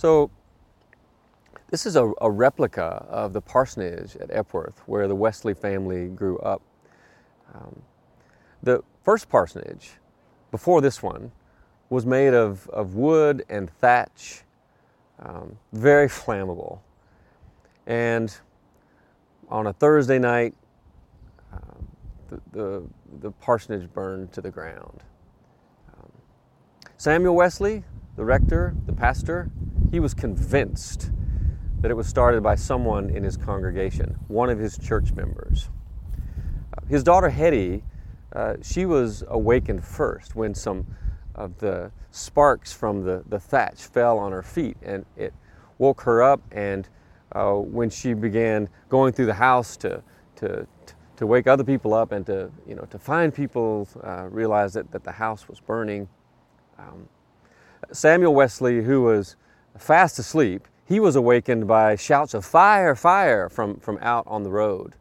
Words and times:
So 0.00 0.30
this 1.68 1.84
is 1.84 1.94
a, 1.94 2.10
a, 2.22 2.30
replica 2.30 3.04
of 3.10 3.34
the 3.34 3.42
parsonage 3.42 4.16
at 4.16 4.30
Epworth 4.30 4.80
where 4.86 5.06
the 5.06 5.14
Wesley 5.14 5.52
family 5.52 6.08
grew 6.08 6.38
up. 6.38 6.62
Um, 7.52 7.82
the 8.62 8.82
first 9.04 9.28
parsonage, 9.28 9.90
before 10.50 10.80
this 10.80 11.02
one, 11.02 11.32
was 11.90 12.06
made 12.06 12.32
of, 12.32 12.66
of 12.70 12.94
wood 12.94 13.44
and 13.50 13.68
thatch, 13.68 14.44
um, 15.18 15.58
very 15.74 16.08
flammable. 16.08 16.78
And 17.86 18.34
on 19.50 19.66
a 19.66 19.74
Thursday 19.74 20.18
night, 20.18 20.54
um, 21.52 21.86
the, 22.30 22.40
the, 22.52 22.82
the, 23.20 23.30
parsonage 23.32 23.92
burned 23.92 24.32
to 24.32 24.40
the 24.40 24.50
ground. 24.50 25.02
Um, 25.92 26.10
Samuel 26.96 27.34
Wesley, 27.34 27.84
the 28.16 28.24
rector, 28.24 28.74
the 28.86 28.94
pastor, 28.94 29.50
he 29.90 30.00
was 30.00 30.14
convinced 30.14 31.10
that 31.80 31.90
it 31.90 31.94
was 31.94 32.06
started 32.06 32.42
by 32.42 32.54
someone 32.54 33.10
in 33.10 33.24
his 33.24 33.36
congregation, 33.36 34.16
one 34.28 34.50
of 34.50 34.58
his 34.58 34.78
church 34.78 35.12
members. 35.12 35.70
Uh, 36.76 36.86
his 36.88 37.02
daughter 37.02 37.30
Hetty, 37.30 37.82
uh, 38.34 38.56
she 38.62 38.86
was 38.86 39.24
awakened 39.28 39.84
first 39.84 40.36
when 40.36 40.54
some 40.54 40.86
of 41.34 41.58
the 41.58 41.90
sparks 42.10 42.72
from 42.72 43.02
the, 43.02 43.24
the 43.28 43.38
thatch 43.38 43.82
fell 43.86 44.18
on 44.18 44.32
her 44.32 44.42
feet 44.42 44.76
and 44.82 45.06
it 45.16 45.32
woke 45.78 46.02
her 46.02 46.22
up 46.22 46.40
and 46.52 46.88
uh, 47.32 47.52
when 47.52 47.88
she 47.88 48.12
began 48.12 48.68
going 48.88 49.12
through 49.12 49.26
the 49.26 49.34
house 49.34 49.76
to, 49.76 50.02
to, 50.36 50.66
to 51.16 51.26
wake 51.26 51.46
other 51.46 51.64
people 51.64 51.94
up 51.94 52.12
and 52.12 52.26
to, 52.26 52.50
you 52.66 52.74
know, 52.74 52.84
to 52.90 52.98
find 52.98 53.34
people, 53.34 53.88
uh, 54.04 54.26
realize 54.28 54.74
that, 54.74 54.90
that 54.90 55.04
the 55.04 55.12
house 55.12 55.48
was 55.48 55.60
burning. 55.60 56.08
Um, 56.78 57.08
Samuel 57.92 58.34
Wesley, 58.34 58.82
who 58.82 59.02
was 59.02 59.36
fast 59.78 60.18
asleep, 60.18 60.66
he 60.86 60.98
was 60.98 61.16
awakened 61.16 61.68
by 61.68 61.94
shouts 61.96 62.34
of 62.34 62.44
fire, 62.44 62.94
fire 62.94 63.48
from, 63.48 63.76
from 63.76 63.98
out 64.00 64.24
on 64.26 64.42
the 64.42 64.50
road. 64.50 64.94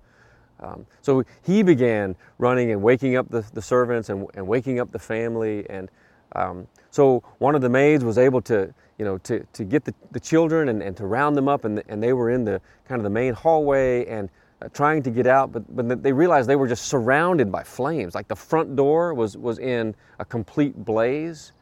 Um, 0.59 0.86
so 1.02 1.23
he 1.44 1.64
began 1.64 2.16
running 2.38 2.72
and 2.72 2.81
waking 2.81 3.16
up 3.16 3.30
the, 3.30 3.45
the 3.53 3.61
servants 3.61 4.09
and, 4.09 4.28
and 4.34 4.48
waking 4.48 4.80
up 4.80 4.92
the 4.92 5.00
family. 5.00 5.67
And 5.70 5.89
um, 6.36 6.67
so 6.92 7.23
one 7.39 7.56
of 7.56 7.61
the 7.61 7.70
maids 7.70 8.03
was 8.03 8.17
able 8.17 8.42
to, 8.44 8.73
you 8.98 9.06
know, 9.06 9.17
to, 9.20 9.45
to 9.53 9.64
get 9.64 9.86
the, 9.86 9.94
the 10.11 10.20
children 10.20 10.70
and, 10.70 10.83
and 10.83 10.95
to 10.98 11.06
round 11.06 11.36
them 11.36 11.48
up. 11.48 11.66
And, 11.66 11.81
and 11.88 12.04
they 12.04 12.14
were 12.14 12.30
in 12.30 12.44
the 12.44 12.61
kind 12.88 13.00
of 13.00 13.04
the 13.04 13.09
main 13.09 13.33
hallway 13.33 14.06
and 14.06 14.30
uh, 14.61 14.67
trying 14.73 15.02
to 15.04 15.11
get 15.11 15.28
out. 15.28 15.52
But, 15.52 15.76
but 15.76 16.04
they 16.04 16.11
realized 16.11 16.50
they 16.50 16.58
were 16.58 16.67
just 16.67 16.86
surrounded 16.86 17.52
by 17.52 17.64
flames. 17.64 18.14
Like 18.14 18.28
the 18.28 18.36
front 18.36 18.76
door 18.76 19.14
was, 19.14 19.38
was 19.38 19.59
in 19.59 19.95
a 20.20 20.26
complete 20.26 20.76
blaze. 20.86 21.54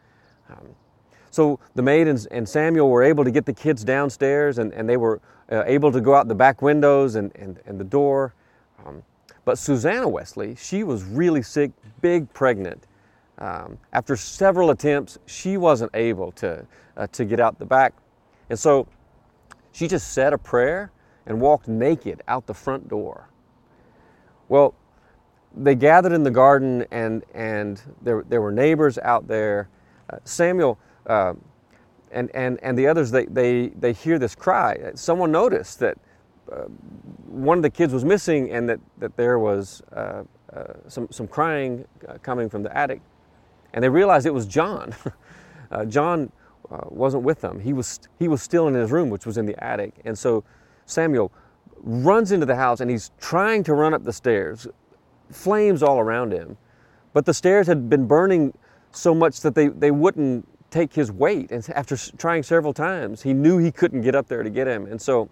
Um, 0.49 0.67
so 1.31 1.59
the 1.75 1.81
maid 1.81 2.07
and, 2.07 2.25
and, 2.31 2.47
Samuel 2.47 2.89
were 2.89 3.03
able 3.03 3.23
to 3.23 3.31
get 3.31 3.45
the 3.45 3.53
kids 3.53 3.83
downstairs 3.83 4.57
and, 4.57 4.73
and 4.73 4.87
they 4.87 4.97
were 4.97 5.21
uh, 5.51 5.63
able 5.65 5.91
to 5.91 6.01
go 6.01 6.15
out 6.15 6.27
the 6.27 6.35
back 6.35 6.61
windows 6.61 7.15
and, 7.15 7.35
and, 7.35 7.59
and 7.65 7.79
the 7.79 7.83
door. 7.83 8.33
Um, 8.85 9.03
but 9.45 9.57
Susanna 9.57 10.07
Wesley, 10.07 10.55
she 10.55 10.83
was 10.83 11.03
really 11.03 11.41
sick, 11.41 11.71
big 12.01 12.31
pregnant. 12.33 12.85
Um, 13.39 13.77
after 13.93 14.15
several 14.15 14.71
attempts, 14.71 15.19
she 15.25 15.57
wasn't 15.57 15.91
able 15.93 16.31
to, 16.33 16.65
uh, 16.95 17.07
to 17.07 17.25
get 17.25 17.39
out 17.39 17.59
the 17.59 17.65
back. 17.65 17.93
And 18.49 18.57
so 18.57 18.87
she 19.71 19.87
just 19.87 20.13
said 20.13 20.33
a 20.33 20.37
prayer 20.37 20.91
and 21.25 21.39
walked 21.39 21.67
naked 21.67 22.23
out 22.27 22.47
the 22.47 22.53
front 22.53 22.89
door. 22.89 23.29
Well, 24.49 24.73
they 25.55 25.75
gathered 25.75 26.13
in 26.13 26.23
the 26.23 26.31
garden 26.31 26.85
and, 26.91 27.23
and 27.33 27.81
there, 28.01 28.23
there 28.27 28.41
were 28.41 28.51
neighbors 28.51 28.97
out 28.97 29.27
there. 29.27 29.69
Uh, 30.09 30.17
Samuel 30.23 30.79
uh, 31.07 31.33
and, 32.11 32.33
and, 32.33 32.59
and 32.61 32.77
the 32.77 32.87
others, 32.87 33.11
they, 33.11 33.25
they, 33.25 33.67
they 33.69 33.93
hear 33.93 34.19
this 34.19 34.35
cry. 34.35 34.91
Someone 34.95 35.31
noticed 35.31 35.79
that 35.79 35.97
uh, 36.51 36.63
one 37.27 37.57
of 37.57 37.63
the 37.63 37.69
kids 37.69 37.93
was 37.93 38.05
missing 38.05 38.51
and 38.51 38.69
that, 38.69 38.79
that 38.99 39.15
there 39.17 39.39
was 39.39 39.81
uh, 39.91 40.23
uh 40.53 40.63
some, 40.87 41.07
some 41.11 41.27
crying 41.27 41.85
uh, 42.07 42.13
coming 42.23 42.49
from 42.49 42.63
the 42.63 42.75
attic. 42.77 43.01
And 43.73 43.83
they 43.83 43.89
realized 43.89 44.25
it 44.25 44.33
was 44.33 44.45
John. 44.45 44.95
Uh, 45.69 45.83
John 45.83 46.31
wasn't 46.69 47.23
with 47.23 47.41
them. 47.41 47.59
He 47.59 47.73
was, 47.73 47.99
he 48.19 48.29
was 48.29 48.41
still 48.41 48.69
in 48.69 48.73
his 48.73 48.89
room, 48.89 49.09
which 49.09 49.25
was 49.25 49.37
in 49.37 49.45
the 49.45 49.61
attic. 49.61 49.95
And 50.05 50.17
so 50.17 50.45
Samuel 50.85 51.29
runs 51.81 52.31
into 52.31 52.45
the 52.45 52.55
house 52.55 52.79
and 52.79 52.89
he's 52.89 53.11
trying 53.19 53.63
to 53.63 53.73
run 53.73 53.93
up 53.93 54.05
the 54.05 54.13
stairs, 54.13 54.65
flames 55.29 55.83
all 55.83 55.99
around 55.99 56.31
him. 56.31 56.55
But 57.11 57.25
the 57.25 57.33
stairs 57.33 57.67
had 57.67 57.89
been 57.89 58.07
burning 58.07 58.53
so 58.91 59.13
much 59.13 59.41
that 59.41 59.55
they, 59.55 59.67
they 59.67 59.91
wouldn't 59.91 60.47
take 60.69 60.93
his 60.93 61.11
weight. 61.11 61.51
And 61.51 61.67
after 61.75 61.95
trying 62.17 62.43
several 62.43 62.73
times, 62.73 63.21
he 63.23 63.33
knew 63.33 63.57
he 63.57 63.71
couldn't 63.71 64.01
get 64.01 64.15
up 64.15 64.27
there 64.27 64.43
to 64.43 64.49
get 64.49 64.67
him. 64.67 64.85
And 64.85 65.01
so 65.01 65.29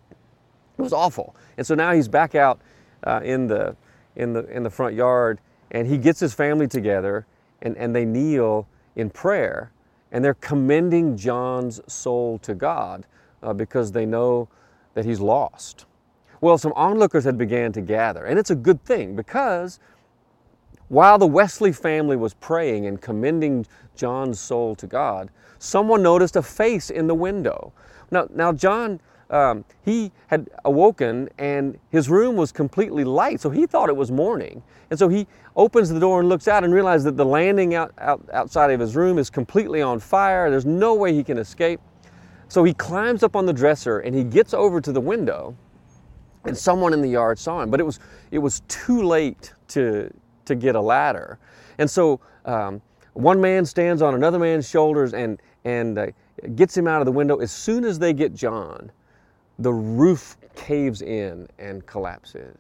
it 0.78 0.81
was 0.81 0.94
awful. 0.94 1.35
And 1.57 1.66
so 1.66 1.75
now 1.75 1.94
he's 1.94 2.07
back 2.07 2.35
out 2.35 2.59
uh, 3.03 3.22
in, 3.23 3.47
the, 3.47 3.75
in, 4.16 4.34
the, 4.34 4.46
in 4.46 4.63
the 4.63 4.69
front 4.69 4.96
yard 4.96 5.40
and 5.72 5.88
he 5.88 5.97
gets 5.97 6.19
his 6.19 6.34
family 6.34 6.68
together 6.68 7.25
and, 7.62 7.75
and 7.78 7.96
they 7.96 8.06
kneel 8.06 8.68
in 8.96 9.09
prayer 9.09 9.72
and 10.12 10.23
they're 10.23 10.35
commending 10.35 11.18
John's 11.18 11.81
soul 11.91 12.40
to 12.40 12.56
God 12.56 13.06
uh, 13.44 13.53
because 13.53 13.91
they 13.91 14.06
know 14.06 14.47
that 14.94 15.06
he's 15.06 15.19
lost. 15.19 15.85
Well, 16.41 16.57
some 16.57 16.73
onlookers 16.75 17.23
had 17.23 17.38
began 17.38 17.72
to 17.73 17.81
gather, 17.81 18.25
and 18.25 18.38
it's 18.38 18.50
a 18.50 18.56
good 18.56 18.84
thing 18.84 19.16
because 19.16 19.79
while 20.90 21.18
the 21.18 21.28
Wesley 21.28 21.72
family 21.72 22.16
was 22.16 22.34
praying 22.34 22.85
and 22.85 23.01
commending 23.01 23.66
John's 23.96 24.40
soul 24.40 24.75
to 24.75 24.88
God, 24.88 25.29
someone 25.59 26.03
noticed 26.03 26.35
a 26.35 26.44
face 26.44 26.90
in 26.90 27.07
the 27.07 27.16
window. 27.16 27.73
Now, 28.12 28.28
now 28.31 28.51
John, 28.51 29.00
um, 29.29 29.66
he 29.84 30.12
had 30.28 30.50
awoken 30.63 31.29
and 31.40 31.79
his 31.90 32.09
room 32.09 32.35
was 32.35 32.51
completely 32.51 33.03
light, 33.03 33.41
so 33.41 33.50
he 33.50 33.66
thought 33.66 33.90
it 33.90 33.96
was 33.96 34.12
morning. 34.12 34.62
And 34.91 35.00
so 35.00 35.07
he 35.07 35.25
opens 35.56 35.90
the 35.90 36.00
door 36.00 36.19
and 36.19 36.29
looks 36.29 36.47
out 36.47 36.63
and 36.63 36.73
realizes 36.73 37.06
that 37.06 37.17
the 37.17 37.25
landing 37.25 37.73
out, 37.73 37.91
out, 37.97 38.22
outside 38.31 38.69
of 38.69 38.79
his 38.79 38.96
room 38.96 39.17
is 39.17 39.29
completely 39.29 39.81
on 39.81 40.00
fire. 40.00 40.52
There's 40.52 40.66
no 40.66 40.94
way 40.94 41.13
he 41.13 41.23
can 41.23 41.40
escape. 41.40 41.79
So 42.47 42.63
he 42.63 42.73
climbs 42.73 43.23
up 43.23 43.35
on 43.35 43.47
the 43.47 43.53
dresser 43.53 44.00
and 44.00 44.13
he 44.16 44.23
gets 44.23 44.53
over 44.53 44.79
to 44.79 44.91
the 44.91 45.02
window, 45.02 45.56
and 46.44 46.56
someone 46.56 46.94
in 46.94 47.02
the 47.02 47.09
yard 47.09 47.40
saw 47.40 47.63
him. 47.63 47.72
But 47.72 47.79
it 47.79 47.84
was, 47.84 48.00
it 48.29 48.38
was 48.38 48.62
too 48.67 49.02
late 49.02 49.53
to, 49.69 50.13
to 50.45 50.56
get 50.56 50.75
a 50.75 50.81
ladder. 50.81 51.39
And 51.78 51.89
so 51.89 52.19
um, 52.45 52.81
one 53.13 53.39
man 53.39 53.66
stands 53.66 54.01
on 54.01 54.13
another 54.13 54.39
man's 54.39 54.69
shoulders 54.69 55.13
and, 55.13 55.41
and 55.63 55.97
uh, 55.97 56.07
gets 56.56 56.75
him 56.75 56.88
out 56.88 57.01
of 57.01 57.06
the 57.06 57.11
window. 57.11 57.38
As 57.38 57.51
soon 57.51 57.85
as 57.85 58.00
they 58.00 58.13
get 58.13 58.33
John, 58.33 58.91
the 59.59 59.73
roof 59.73 60.38
caves 60.55 61.01
in 61.01 61.47
and 61.59 61.85
collapses. 61.85 62.57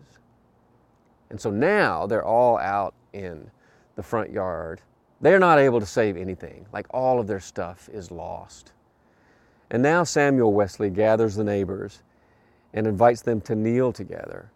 And 1.29 1.39
so 1.39 1.49
now 1.49 2.07
they're 2.07 2.25
all 2.25 2.57
out 2.57 2.93
in 3.13 3.49
the 3.95 4.03
front 4.03 4.31
yard. 4.31 4.81
They're 5.21 5.39
not 5.39 5.59
able 5.59 5.79
to 5.79 5.85
save 5.85 6.17
anything, 6.17 6.65
like 6.71 6.87
all 6.91 7.19
of 7.19 7.27
their 7.27 7.39
stuff 7.39 7.89
is 7.91 8.11
lost. 8.11 8.73
And 9.71 9.81
now 9.81 10.03
Samuel 10.03 10.53
Wesley 10.53 10.89
gathers 10.89 11.35
the 11.35 11.43
neighbors 11.43 12.03
and 12.73 12.85
invites 12.85 13.21
them 13.21 13.41
to 13.41 13.55
kneel 13.55 13.91
together, 13.91 14.51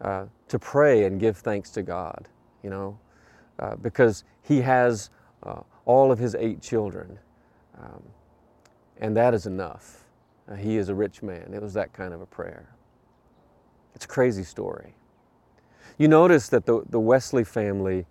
uh, 0.00 0.24
to 0.48 0.58
pray 0.58 1.04
and 1.04 1.20
give 1.20 1.36
thanks 1.36 1.70
to 1.70 1.82
God 1.82 2.28
you 2.62 2.70
know, 2.70 2.98
uh, 3.58 3.76
because 3.76 4.24
he 4.42 4.60
has 4.60 5.10
uh, 5.42 5.60
all 5.84 6.12
of 6.12 6.18
his 6.18 6.34
eight 6.34 6.60
children. 6.60 7.18
Um, 7.80 8.02
and 8.98 9.16
that 9.16 9.34
is 9.34 9.46
enough. 9.46 10.04
Uh, 10.50 10.54
he 10.54 10.76
is 10.76 10.88
a 10.88 10.94
rich 10.94 11.22
man. 11.22 11.52
It 11.54 11.62
was 11.62 11.74
that 11.74 11.92
kind 11.92 12.12
of 12.12 12.20
a 12.20 12.26
prayer. 12.26 12.68
It's 13.94 14.04
a 14.04 14.08
crazy 14.08 14.44
story. 14.44 14.94
You 15.98 16.08
notice 16.08 16.48
that 16.48 16.66
the, 16.66 16.82
the 16.88 17.00
Wesley 17.00 17.44
family, 17.44 18.06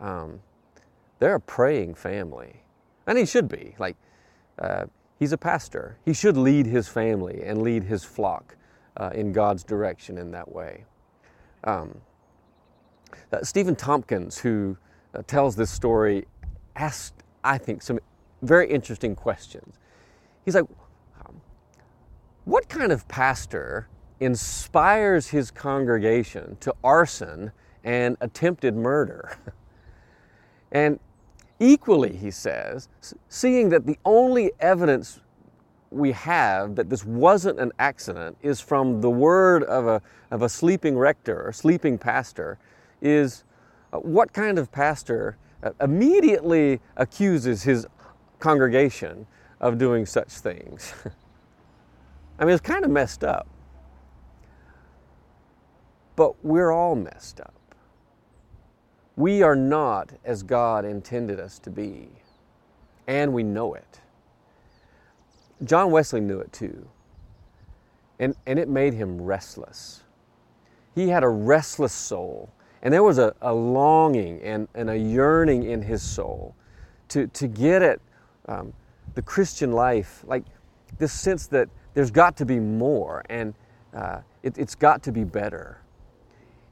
um, 0.00 0.40
they're 1.18 1.34
a 1.34 1.40
praying 1.40 1.94
family. 1.94 2.62
And 3.06 3.18
he 3.18 3.26
should 3.26 3.48
be. 3.48 3.74
Like, 3.78 3.96
uh, 4.58 4.86
he's 5.18 5.32
a 5.32 5.38
pastor. 5.38 5.98
He 6.04 6.12
should 6.12 6.36
lead 6.36 6.66
his 6.66 6.88
family 6.88 7.42
and 7.44 7.62
lead 7.62 7.84
his 7.84 8.04
flock 8.04 8.56
uh, 8.96 9.10
in 9.14 9.32
God's 9.32 9.62
direction 9.62 10.18
in 10.18 10.30
that 10.32 10.50
way. 10.50 10.84
Um, 11.64 12.00
uh, 13.32 13.42
Stephen 13.42 13.76
Tomkins, 13.76 14.38
who 14.38 14.76
uh, 15.14 15.22
tells 15.26 15.56
this 15.56 15.70
story, 15.70 16.26
asked, 16.76 17.22
I 17.42 17.58
think, 17.58 17.82
some 17.82 17.98
very 18.42 18.70
interesting 18.70 19.14
questions. 19.14 19.78
He's 20.44 20.54
like, 20.54 20.66
um, 21.24 21.40
what 22.44 22.68
kind 22.68 22.92
of 22.92 23.06
pastor 23.08 23.88
inspires 24.20 25.28
his 25.28 25.50
congregation 25.50 26.56
to 26.60 26.74
arson 26.84 27.52
and 27.84 28.16
attempted 28.20 28.76
murder? 28.76 29.36
and 30.72 31.00
equally, 31.58 32.16
he 32.16 32.30
says, 32.30 32.88
seeing 33.28 33.70
that 33.70 33.86
the 33.86 33.98
only 34.04 34.52
evidence 34.60 35.20
we 35.90 36.12
have 36.12 36.74
that 36.76 36.90
this 36.90 37.04
wasn't 37.04 37.58
an 37.58 37.72
accident 37.78 38.36
is 38.42 38.60
from 38.60 39.00
the 39.00 39.10
word 39.10 39.62
of 39.64 39.86
a, 39.86 40.02
of 40.30 40.42
a 40.42 40.48
sleeping 40.48 40.96
rector 40.96 41.42
or 41.46 41.52
sleeping 41.52 41.96
pastor 41.96 42.58
is 43.00 43.44
uh, 43.92 43.98
what 43.98 44.32
kind 44.32 44.58
of 44.58 44.70
pastor 44.72 45.36
uh, 45.62 45.70
immediately 45.80 46.80
accuses 46.96 47.62
his 47.62 47.86
congregation 48.38 49.26
of 49.60 49.78
doing 49.78 50.06
such 50.06 50.28
things? 50.28 50.92
I 52.38 52.44
mean, 52.44 52.52
it's 52.52 52.60
kind 52.60 52.84
of 52.84 52.90
messed 52.90 53.24
up. 53.24 53.48
But 56.16 56.44
we're 56.44 56.72
all 56.72 56.96
messed 56.96 57.40
up. 57.40 57.52
We 59.16 59.42
are 59.42 59.56
not 59.56 60.12
as 60.24 60.42
God 60.42 60.84
intended 60.84 61.40
us 61.40 61.58
to 61.60 61.70
be, 61.70 62.08
and 63.06 63.32
we 63.32 63.42
know 63.42 63.74
it. 63.74 64.00
John 65.64 65.90
Wesley 65.90 66.20
knew 66.20 66.38
it 66.38 66.52
too, 66.52 66.86
and, 68.18 68.34
and 68.46 68.58
it 68.58 68.68
made 68.68 68.92
him 68.92 69.20
restless. 69.22 70.02
He 70.94 71.08
had 71.08 71.22
a 71.22 71.28
restless 71.28 71.94
soul, 71.94 72.50
and 72.86 72.92
there 72.92 73.02
was 73.02 73.18
a, 73.18 73.34
a 73.42 73.52
longing 73.52 74.40
and, 74.42 74.68
and 74.76 74.88
a 74.88 74.96
yearning 74.96 75.64
in 75.64 75.82
his 75.82 76.00
soul 76.00 76.54
to, 77.08 77.26
to 77.26 77.48
get 77.48 77.82
at 77.82 77.98
um, 78.46 78.72
the 79.16 79.22
Christian 79.22 79.72
life, 79.72 80.22
like 80.24 80.44
this 80.96 81.12
sense 81.12 81.48
that 81.48 81.68
there's 81.94 82.12
got 82.12 82.36
to 82.36 82.46
be 82.46 82.60
more 82.60 83.24
and 83.28 83.54
uh, 83.92 84.20
it, 84.44 84.56
it's 84.56 84.76
got 84.76 85.02
to 85.02 85.10
be 85.10 85.24
better. 85.24 85.80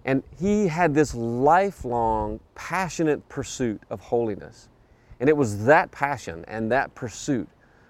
And 0.04 0.22
he 0.38 0.68
had 0.68 0.94
this 0.94 1.16
lifelong, 1.16 2.38
passionate 2.54 3.28
pursuit 3.28 3.82
of 3.90 3.98
holiness. 3.98 4.68
And 5.18 5.28
it 5.28 5.36
was 5.36 5.64
that 5.64 5.90
passion 5.90 6.44
and 6.46 6.70
that 6.70 6.94
pursuit 6.94 7.48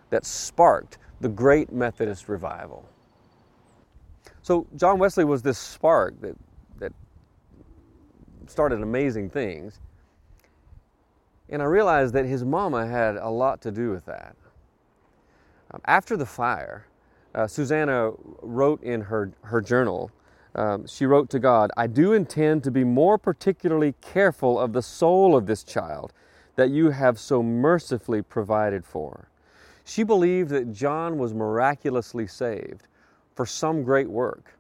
that 0.09 0.25
sparked 0.25 0.97
the 1.21 1.29
great 1.29 1.71
Methodist 1.71 2.31
revival. 2.31 2.89
So, 4.41 4.67
John 4.77 4.99
Wesley 4.99 5.27
was 5.27 5.43
this 5.43 5.59
spark 5.59 6.19
that, 6.23 6.37
that 6.79 6.95
started 8.51 8.81
amazing 8.83 9.31
things. 9.31 9.81
And 11.49 11.61
I 11.61 11.67
realized 11.67 12.15
that 12.15 12.25
his 12.25 12.45
mama 12.45 12.87
had 12.87 13.17
a 13.17 13.29
lot 13.29 13.61
to 13.63 13.71
do 13.71 13.91
with 13.91 14.07
that. 14.07 14.35
Um, 15.71 15.81
after 15.87 16.17
the 16.17 16.27
fire, 16.27 16.87
uh, 17.35 17.47
Susanna 17.47 18.13
wrote 18.43 18.83
in 18.83 19.03
her, 19.03 19.33
her 19.43 19.61
journal, 19.61 20.11
um, 20.55 20.87
she 20.87 21.05
wrote 21.05 21.31
to 21.31 21.39
God, 21.39 21.71
I 21.77 21.87
do 21.87 22.13
intend 22.13 22.63
to 22.65 22.71
be 22.71 22.85
more 22.85 23.19
particularly 23.19 23.95
careful 24.01 24.59
of 24.59 24.73
the 24.73 24.83
soul 24.83 25.37
of 25.37 25.47
this 25.47 25.65
child 25.65 26.13
that 26.57 26.71
you 26.71 26.91
have 26.91 27.19
so 27.19 27.43
mercifully 27.43 28.23
provided 28.23 28.85
for. 28.85 29.29
She 29.85 30.03
believed 30.03 30.51
that 30.51 30.73
John 30.73 31.19
was 31.19 31.35
miraculously 31.35 32.27
saved 32.27 32.87
for 33.35 33.45
some 33.45 33.83
great 33.83 34.09
work. 34.09 34.57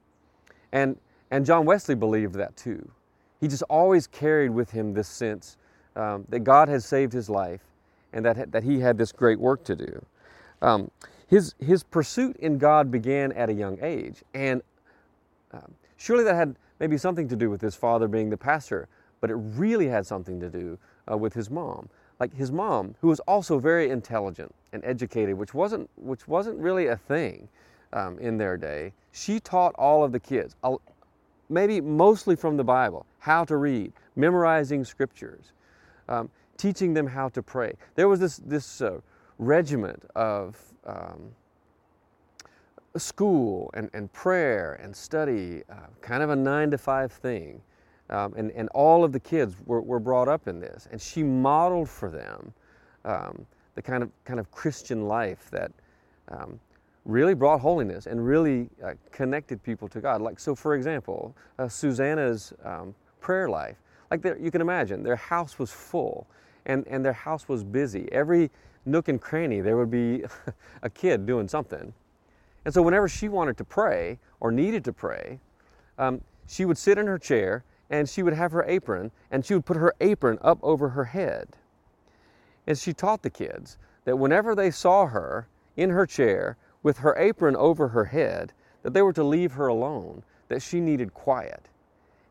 And, 0.73 0.99
and 1.31 1.47
John 1.47 1.65
Wesley 1.65 1.95
believed 1.95 2.35
that 2.35 2.57
too. 2.57 2.91
He 3.45 3.49
just 3.49 3.63
always 3.65 4.07
carried 4.07 4.53
with 4.53 4.71
him 4.71 4.95
this 4.95 5.07
sense 5.07 5.59
um, 5.97 6.25
that 6.31 6.45
God 6.45 6.67
had 6.67 6.83
saved 6.83 7.13
his 7.13 7.29
life 7.29 7.61
and 8.15 8.25
that, 8.25 8.51
that 8.53 8.63
he 8.63 8.81
had 8.81 8.97
this 8.97 9.13
great 9.13 9.39
work 9.39 9.65
to 9.65 9.77
do. 9.77 10.07
Um, 10.63 10.91
his, 11.27 11.55
his 11.59 11.83
pursuit 11.83 12.39
in 12.39 12.57
God 12.57 12.91
began 12.91 13.33
at 13.33 13.51
a 13.51 13.53
young 13.53 13.77
age, 13.83 14.23
and 14.33 14.63
um, 15.53 15.75
surely 15.99 16.25
that 16.25 16.35
had 16.35 16.57
maybe 16.81 16.97
something 16.97 17.29
to 17.29 17.37
do 17.37 17.51
with 17.51 17.61
his 17.61 17.75
father 17.75 18.09
being 18.09 18.31
the 18.31 18.37
pastor, 18.39 18.89
but 19.21 19.29
it 19.29 19.35
really 19.35 19.89
had 19.89 20.07
something 20.07 20.41
to 20.41 20.49
do 20.49 20.79
uh, 21.13 21.15
with 21.15 21.35
his 21.35 21.51
mom. 21.51 21.91
Like 22.19 22.35
his 22.35 22.51
mom, 22.51 22.95
who 23.03 23.09
was 23.09 23.21
also 23.21 23.59
very 23.59 23.91
intelligent 23.91 24.55
and 24.73 24.83
educated, 24.87 25.37
which 25.37 25.53
wasn't, 25.53 25.91
which 25.97 26.27
wasn't 26.27 26.59
really 26.59 26.87
a 26.87 26.97
thing 26.97 27.47
um, 27.93 28.19
in 28.21 28.39
their 28.39 28.57
day, 28.57 28.95
she 29.13 29.39
taught 29.39 29.75
all 29.75 30.03
of 30.03 30.13
the 30.13 30.21
kids, 30.21 30.57
maybe 31.49 31.81
mostly 31.81 32.37
from 32.37 32.57
the 32.57 32.65
Bible, 32.65 33.07
how 33.19 33.45
to 33.45 33.57
read, 33.57 33.93
memorizing 34.17 34.85
scriptures, 34.85 35.53
um, 36.09 36.31
teaching 36.57 36.95
them 36.95 37.07
how 37.07 37.29
to 37.31 37.43
pray. 37.43 37.73
There 37.95 38.09
was 38.09 38.21
this, 38.21 38.37
this 38.39 38.81
uh, 38.81 39.01
regiment 39.39 40.03
of 40.15 40.57
um, 40.87 41.31
school 42.97 43.71
and, 43.75 43.91
and 43.93 44.13
prayer 44.13 44.75
and 44.83 44.95
study, 44.95 45.63
uh, 45.71 45.87
kind 46.01 46.23
of 46.23 46.31
a 46.31 46.37
nine 46.37 46.71
to 46.71 46.79
five 46.79 47.13
thing. 47.13 47.61
Um, 48.11 48.35
and, 48.37 48.51
and 48.53 48.69
all 48.75 49.03
of 49.03 49.13
the 49.13 49.21
kids 49.21 49.57
were, 49.65 49.81
were 49.81 49.99
brought 49.99 50.29
up 50.29 50.47
in 50.47 50.61
this. 50.61 50.87
And 50.93 51.01
she 51.01 51.23
modeled 51.23 51.89
for 51.89 52.11
them 52.11 52.53
um, 53.05 53.47
the 53.75 53.83
kind 53.83 54.03
of, 54.03 54.11
kind 54.25 54.39
of 54.39 54.51
Christian 54.51 55.09
life 55.09 55.51
that 55.51 55.73
um, 56.29 56.61
really 57.05 57.35
brought 57.35 57.61
holiness 57.61 58.07
and 58.07 58.25
really 58.25 58.69
uh, 58.83 58.95
connected 59.13 59.63
people 59.63 59.89
to 59.89 60.01
God. 60.01 60.23
Like, 60.23 60.41
so 60.41 60.55
for 60.55 60.75
example, 60.75 61.37
uh, 61.59 61.69
Susanna's 61.69 62.53
um, 62.65 62.95
prayer 63.21 63.49
life, 63.49 63.77
like 64.11 64.25
you 64.41 64.51
can 64.51 64.61
imagine, 64.61 65.03
their 65.03 65.17
house 65.17 65.59
was 65.59 65.71
full 65.71 66.27
and, 66.67 66.87
and 66.87 67.05
their 67.05 67.13
house 67.13 67.49
was 67.49 67.63
busy. 67.63 68.11
Every 68.13 68.51
nook 68.87 69.09
and 69.09 69.21
cranny, 69.21 69.61
there 69.61 69.77
would 69.77 69.91
be 69.91 70.25
a 70.83 70.91
kid 70.91 71.27
doing 71.27 71.49
something. 71.49 71.93
And 72.65 72.73
so, 72.73 72.81
whenever 72.81 73.09
she 73.09 73.29
wanted 73.29 73.57
to 73.59 73.65
pray 73.65 74.19
or 74.41 74.51
needed 74.51 74.85
to 74.85 74.93
pray, 74.93 75.39
um, 75.99 76.21
she 76.47 76.65
would 76.65 76.79
sit 76.79 76.97
in 76.99 77.07
her 77.07 77.19
chair 77.19 77.65
and 77.91 78.09
she 78.09 78.23
would 78.23 78.33
have 78.33 78.53
her 78.53 78.65
apron 78.65 79.11
and 79.31 79.45
she 79.45 79.55
would 79.55 79.67
put 79.67 79.77
her 79.77 79.95
apron 80.01 80.39
up 80.41 80.59
over 80.63 80.89
her 80.91 81.05
head. 81.05 81.49
And 82.67 82.79
she 82.79 82.95
taught 82.95 83.23
the 83.23 83.31
kids 83.31 83.79
that 84.05 84.17
whenever 84.17 84.55
they 84.55 84.71
saw 84.71 85.07
her 85.07 85.47
in 85.77 85.91
her 85.91 86.07
chair 86.07 86.57
with 86.85 86.99
her 86.99 87.17
apron 87.19 87.57
over 87.57 87.89
her 87.89 88.05
head, 88.05 88.53
that 88.85 88.93
they 88.93 89.03
were 89.03 89.13
to 89.13 89.25
leave 89.25 89.53
her 89.53 89.67
alone, 89.67 90.23
that 90.47 90.63
she 90.63 90.79
needed 90.79 91.13
quiet. 91.15 91.67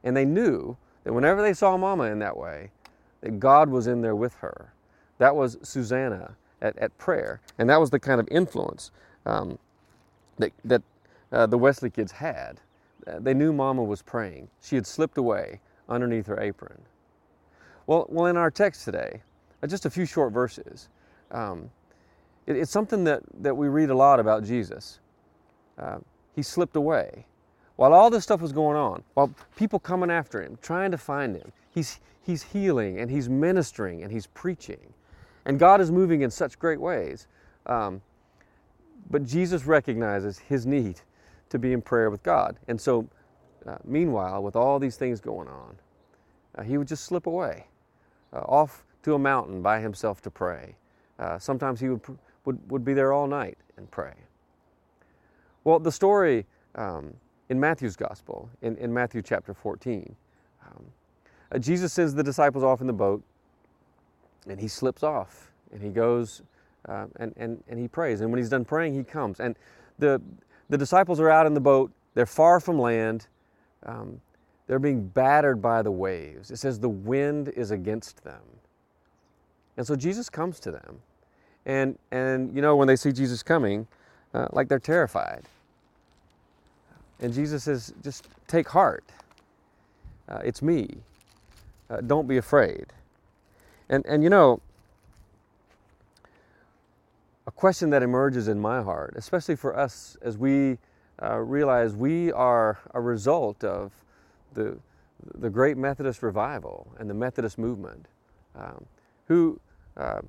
And 0.05 0.15
they 0.15 0.23
knew 0.23 0.77
that 1.03 1.11
whenever 1.11 1.41
they 1.41 1.53
saw 1.53 1.75
Mama 1.75 2.05
in 2.05 2.19
that 2.19 2.37
way, 2.37 2.69
that 3.19 3.39
God 3.39 3.67
was 3.67 3.87
in 3.87 4.01
there 4.01 4.15
with 4.15 4.35
her. 4.35 4.71
That 5.17 5.35
was 5.35 5.57
Susanna 5.63 6.35
at, 6.61 6.77
at 6.77 6.97
prayer. 6.97 7.41
And 7.57 7.69
that 7.69 7.79
was 7.79 7.89
the 7.89 7.99
kind 7.99 8.21
of 8.21 8.27
influence 8.29 8.91
um, 9.25 9.57
that, 10.37 10.51
that 10.63 10.81
uh, 11.31 11.47
the 11.47 11.57
Wesley 11.57 11.89
kids 11.89 12.11
had. 12.11 12.61
Uh, 13.07 13.19
they 13.19 13.33
knew 13.33 13.51
Mama 13.51 13.83
was 13.83 14.01
praying. 14.01 14.47
She 14.61 14.75
had 14.75 14.85
slipped 14.85 15.17
away 15.17 15.59
underneath 15.89 16.27
her 16.27 16.39
apron. 16.39 16.79
Well, 17.87 18.05
well 18.09 18.27
in 18.27 18.37
our 18.37 18.51
text 18.51 18.85
today, 18.85 19.21
uh, 19.61 19.67
just 19.67 19.85
a 19.85 19.89
few 19.89 20.05
short 20.05 20.31
verses, 20.31 20.89
um, 21.31 21.69
it, 22.47 22.55
it's 22.55 22.71
something 22.71 23.03
that, 23.05 23.21
that 23.41 23.55
we 23.55 23.67
read 23.67 23.89
a 23.89 23.95
lot 23.95 24.19
about 24.19 24.43
Jesus. 24.43 24.99
Uh, 25.77 25.97
he 26.35 26.41
slipped 26.41 26.75
away. 26.75 27.25
While 27.75 27.93
all 27.93 28.09
this 28.09 28.23
stuff 28.23 28.41
was 28.41 28.51
going 28.51 28.77
on, 28.77 29.03
while 29.15 29.33
people 29.55 29.79
coming 29.79 30.11
after 30.11 30.41
him, 30.41 30.57
trying 30.61 30.91
to 30.91 30.97
find 30.97 31.35
him, 31.35 31.51
he's, 31.71 31.99
he's 32.21 32.43
healing 32.43 32.99
and 32.99 33.09
he's 33.09 33.29
ministering 33.29 34.03
and 34.03 34.11
he's 34.11 34.27
preaching. 34.27 34.93
And 35.45 35.59
God 35.59 35.81
is 35.81 35.91
moving 35.91 36.21
in 36.21 36.29
such 36.29 36.59
great 36.59 36.79
ways. 36.79 37.27
Um, 37.65 38.01
but 39.09 39.25
Jesus 39.25 39.65
recognizes 39.65 40.39
his 40.39 40.65
need 40.65 41.01
to 41.49 41.59
be 41.59 41.73
in 41.73 41.81
prayer 41.81 42.09
with 42.09 42.23
God. 42.23 42.57
And 42.67 42.79
so, 42.79 43.07
uh, 43.65 43.77
meanwhile, 43.83 44.43
with 44.43 44.55
all 44.55 44.79
these 44.79 44.95
things 44.95 45.19
going 45.19 45.47
on, 45.47 45.75
uh, 46.55 46.63
he 46.63 46.77
would 46.77 46.87
just 46.87 47.05
slip 47.05 47.27
away 47.27 47.67
uh, 48.31 48.39
off 48.39 48.85
to 49.03 49.15
a 49.15 49.19
mountain 49.19 49.61
by 49.61 49.79
himself 49.79 50.21
to 50.21 50.31
pray. 50.31 50.75
Uh, 51.19 51.37
sometimes 51.37 51.79
he 51.79 51.89
would, 51.89 52.01
would, 52.45 52.59
would 52.71 52.83
be 52.83 52.93
there 52.93 53.13
all 53.13 53.27
night 53.27 53.57
and 53.77 53.89
pray. 53.91 54.13
Well, 55.63 55.79
the 55.79 55.91
story 55.91 56.45
um, 56.75 57.13
in 57.49 57.59
Matthew's 57.59 57.95
gospel, 57.95 58.49
in, 58.61 58.75
in 58.77 58.93
Matthew 58.93 59.21
chapter 59.21 59.53
14, 59.53 60.15
um, 60.65 60.85
uh, 61.51 61.57
Jesus 61.57 61.93
sends 61.93 62.13
the 62.13 62.23
disciples 62.23 62.63
off 62.63 62.81
in 62.81 62.87
the 62.87 62.93
boat 62.93 63.23
and 64.47 64.59
he 64.59 64.67
slips 64.67 65.03
off 65.03 65.51
and 65.71 65.81
he 65.81 65.89
goes 65.89 66.41
uh, 66.89 67.05
and, 67.17 67.33
and, 67.37 67.63
and 67.67 67.79
he 67.79 67.87
prays. 67.87 68.21
And 68.21 68.29
when 68.29 68.39
he's 68.39 68.49
done 68.49 68.65
praying, 68.65 68.93
he 68.93 69.03
comes. 69.03 69.39
And 69.39 69.55
the, 69.99 70.21
the 70.69 70.77
disciples 70.77 71.19
are 71.19 71.29
out 71.29 71.45
in 71.45 71.53
the 71.53 71.61
boat, 71.61 71.91
they're 72.13 72.25
far 72.25 72.59
from 72.59 72.77
land, 72.77 73.27
um, 73.85 74.19
they're 74.67 74.79
being 74.79 75.07
battered 75.07 75.61
by 75.61 75.81
the 75.81 75.91
waves. 75.91 76.51
It 76.51 76.57
says 76.57 76.79
the 76.79 76.89
wind 76.89 77.49
is 77.49 77.71
against 77.71 78.23
them. 78.23 78.41
And 79.77 79.85
so 79.85 79.95
Jesus 79.95 80.29
comes 80.29 80.59
to 80.61 80.71
them. 80.71 80.99
And, 81.65 81.97
and 82.11 82.53
you 82.55 82.61
know, 82.61 82.75
when 82.75 82.87
they 82.87 82.95
see 82.95 83.11
Jesus 83.11 83.43
coming, 83.43 83.87
uh, 84.33 84.47
like 84.51 84.67
they're 84.67 84.79
terrified. 84.79 85.43
And 87.19 87.33
Jesus 87.33 87.63
says, 87.63 87.93
just 88.03 88.27
take 88.47 88.67
heart. 88.67 89.05
Uh, 90.27 90.39
it's 90.43 90.61
me. 90.61 90.89
Uh, 91.89 92.01
don't 92.01 92.27
be 92.27 92.37
afraid. 92.37 92.87
And, 93.89 94.05
and 94.05 94.23
you 94.23 94.29
know, 94.29 94.61
a 97.45 97.51
question 97.51 97.89
that 97.91 98.03
emerges 98.03 98.47
in 98.47 98.59
my 98.59 98.81
heart, 98.81 99.13
especially 99.17 99.55
for 99.55 99.77
us 99.77 100.17
as 100.21 100.37
we 100.37 100.77
uh, 101.21 101.37
realize 101.37 101.93
we 101.95 102.31
are 102.31 102.79
a 102.93 103.01
result 103.01 103.63
of 103.63 103.91
the, 104.53 104.77
the 105.35 105.49
great 105.49 105.77
Methodist 105.77 106.23
revival 106.23 106.87
and 106.99 107.09
the 107.09 107.13
Methodist 107.13 107.57
movement, 107.57 108.07
um, 108.55 108.85
who 109.27 109.59
uh, 109.97 110.21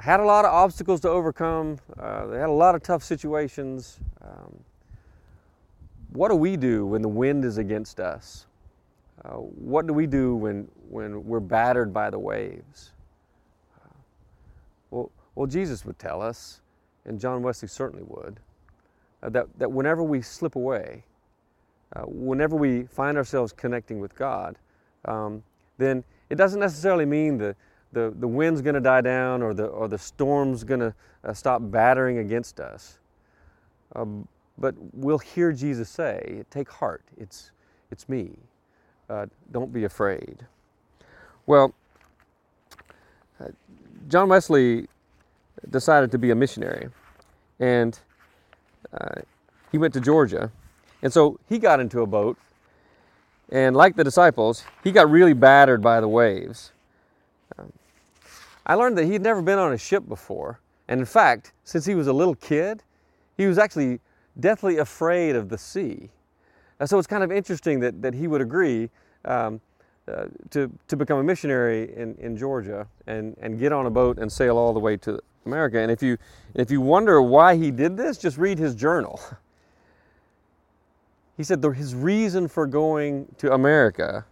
had 0.00 0.20
a 0.20 0.24
lot 0.24 0.44
of 0.44 0.52
obstacles 0.52 1.00
to 1.00 1.08
overcome, 1.08 1.78
uh, 1.98 2.26
they 2.26 2.38
had 2.38 2.48
a 2.48 2.52
lot 2.52 2.74
of 2.74 2.82
tough 2.82 3.02
situations. 3.02 3.98
Um, 4.22 4.60
what 6.12 6.28
do 6.28 6.34
we 6.36 6.56
do 6.56 6.86
when 6.86 7.02
the 7.02 7.08
wind 7.08 7.44
is 7.44 7.58
against 7.58 8.00
us? 8.00 8.46
Uh, 9.24 9.30
what 9.34 9.86
do 9.86 9.92
we 9.92 10.06
do 10.06 10.34
when, 10.34 10.68
when 10.88 11.24
we're 11.24 11.40
battered 11.40 11.92
by 11.92 12.10
the 12.10 12.18
waves? 12.18 12.92
Well, 14.90 15.10
well, 15.34 15.46
Jesus 15.46 15.84
would 15.84 15.98
tell 15.98 16.22
us, 16.22 16.60
and 17.04 17.18
John 17.18 17.42
Wesley 17.42 17.68
certainly 17.68 18.04
would, 18.06 18.40
uh, 19.22 19.30
that, 19.30 19.46
that 19.58 19.70
whenever 19.70 20.02
we 20.02 20.22
slip 20.22 20.56
away, 20.56 21.04
uh, 21.94 22.02
whenever 22.02 22.56
we 22.56 22.84
find 22.84 23.16
ourselves 23.16 23.52
connecting 23.52 24.00
with 24.00 24.14
God, 24.14 24.56
um, 25.04 25.42
then 25.78 26.04
it 26.30 26.36
doesn't 26.36 26.60
necessarily 26.60 27.04
mean 27.04 27.38
the, 27.38 27.54
the, 27.96 28.12
the 28.18 28.28
wind's 28.28 28.60
going 28.60 28.74
to 28.74 28.80
die 28.80 29.00
down 29.00 29.42
or 29.42 29.54
the, 29.54 29.64
or 29.64 29.88
the 29.88 29.96
storm's 29.96 30.64
going 30.64 30.80
to 30.80 30.94
uh, 31.24 31.32
stop 31.32 31.62
battering 31.62 32.18
against 32.18 32.60
us. 32.60 32.98
Um, 33.94 34.28
but 34.58 34.74
we'll 34.92 35.18
hear 35.18 35.50
Jesus 35.50 35.88
say, 35.88 36.44
Take 36.50 36.68
heart, 36.68 37.02
it's, 37.16 37.52
it's 37.90 38.06
me. 38.06 38.32
Uh, 39.08 39.26
don't 39.50 39.72
be 39.72 39.84
afraid. 39.84 40.44
Well, 41.46 41.72
uh, 43.40 43.46
John 44.08 44.28
Wesley 44.28 44.88
decided 45.70 46.10
to 46.10 46.18
be 46.18 46.30
a 46.32 46.34
missionary, 46.34 46.90
and 47.58 47.98
uh, 48.92 49.22
he 49.72 49.78
went 49.78 49.94
to 49.94 50.02
Georgia. 50.02 50.52
And 51.00 51.10
so 51.10 51.40
he 51.48 51.58
got 51.58 51.80
into 51.80 52.02
a 52.02 52.06
boat, 52.06 52.36
and 53.50 53.74
like 53.74 53.96
the 53.96 54.04
disciples, 54.04 54.64
he 54.84 54.92
got 54.92 55.10
really 55.10 55.32
battered 55.32 55.80
by 55.80 56.02
the 56.02 56.08
waves. 56.08 56.72
I 58.66 58.74
learned 58.74 58.98
that 58.98 59.06
he'd 59.06 59.22
never 59.22 59.42
been 59.42 59.58
on 59.58 59.72
a 59.72 59.78
ship 59.78 60.08
before, 60.08 60.60
and 60.88 61.00
in 61.00 61.06
fact, 61.06 61.52
since 61.64 61.86
he 61.86 61.94
was 61.94 62.08
a 62.08 62.12
little 62.12 62.34
kid, 62.34 62.82
he 63.36 63.46
was 63.46 63.58
actually 63.58 64.00
deathly 64.40 64.78
afraid 64.78 65.36
of 65.36 65.48
the 65.48 65.56
sea. 65.56 66.10
Uh, 66.80 66.86
so 66.86 66.98
it's 66.98 67.06
kind 67.06 67.22
of 67.22 67.32
interesting 67.32 67.80
that, 67.80 68.02
that 68.02 68.12
he 68.12 68.26
would 68.26 68.40
agree 68.40 68.90
um, 69.24 69.60
uh, 70.08 70.26
to, 70.50 70.70
to 70.88 70.96
become 70.96 71.18
a 71.18 71.22
missionary 71.24 71.94
in, 71.96 72.14
in 72.16 72.36
Georgia 72.36 72.86
and, 73.06 73.36
and 73.40 73.58
get 73.58 73.72
on 73.72 73.86
a 73.86 73.90
boat 73.90 74.18
and 74.18 74.30
sail 74.30 74.56
all 74.58 74.72
the 74.72 74.80
way 74.80 74.96
to 74.96 75.18
America. 75.46 75.78
And 75.78 75.90
if 75.90 76.02
you, 76.02 76.18
if 76.54 76.70
you 76.70 76.80
wonder 76.80 77.22
why 77.22 77.56
he 77.56 77.70
did 77.70 77.96
this, 77.96 78.18
just 78.18 78.36
read 78.36 78.58
his 78.58 78.74
journal. 78.74 79.20
He 81.36 81.44
said 81.44 81.60
the, 81.60 81.68
his 81.68 81.94
reason 81.94 82.48
for 82.48 82.66
going 82.66 83.26
to 83.36 83.52
America 83.52 84.24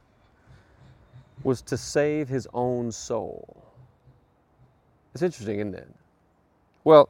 was 1.42 1.60
to 1.60 1.76
save 1.76 2.30
his 2.30 2.48
own 2.54 2.90
soul. 2.90 3.63
It's 5.14 5.22
interesting, 5.22 5.60
isn't 5.60 5.74
it? 5.74 5.88
Well, 6.82 7.08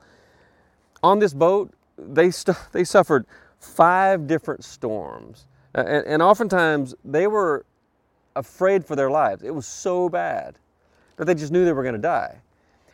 on 1.02 1.18
this 1.18 1.34
boat, 1.34 1.72
they, 1.98 2.30
st- 2.30 2.56
they 2.72 2.84
suffered 2.84 3.26
five 3.58 4.26
different 4.26 4.64
storms. 4.64 5.46
Uh, 5.74 5.84
and, 5.86 6.06
and 6.06 6.22
oftentimes 6.22 6.94
they 7.04 7.26
were 7.26 7.64
afraid 8.36 8.84
for 8.84 8.94
their 8.94 9.10
lives. 9.10 9.42
It 9.42 9.54
was 9.54 9.66
so 9.66 10.08
bad 10.08 10.56
that 11.16 11.24
they 11.26 11.34
just 11.34 11.52
knew 11.52 11.64
they 11.64 11.72
were 11.72 11.82
going 11.82 11.94
to 11.94 12.00
die. 12.00 12.40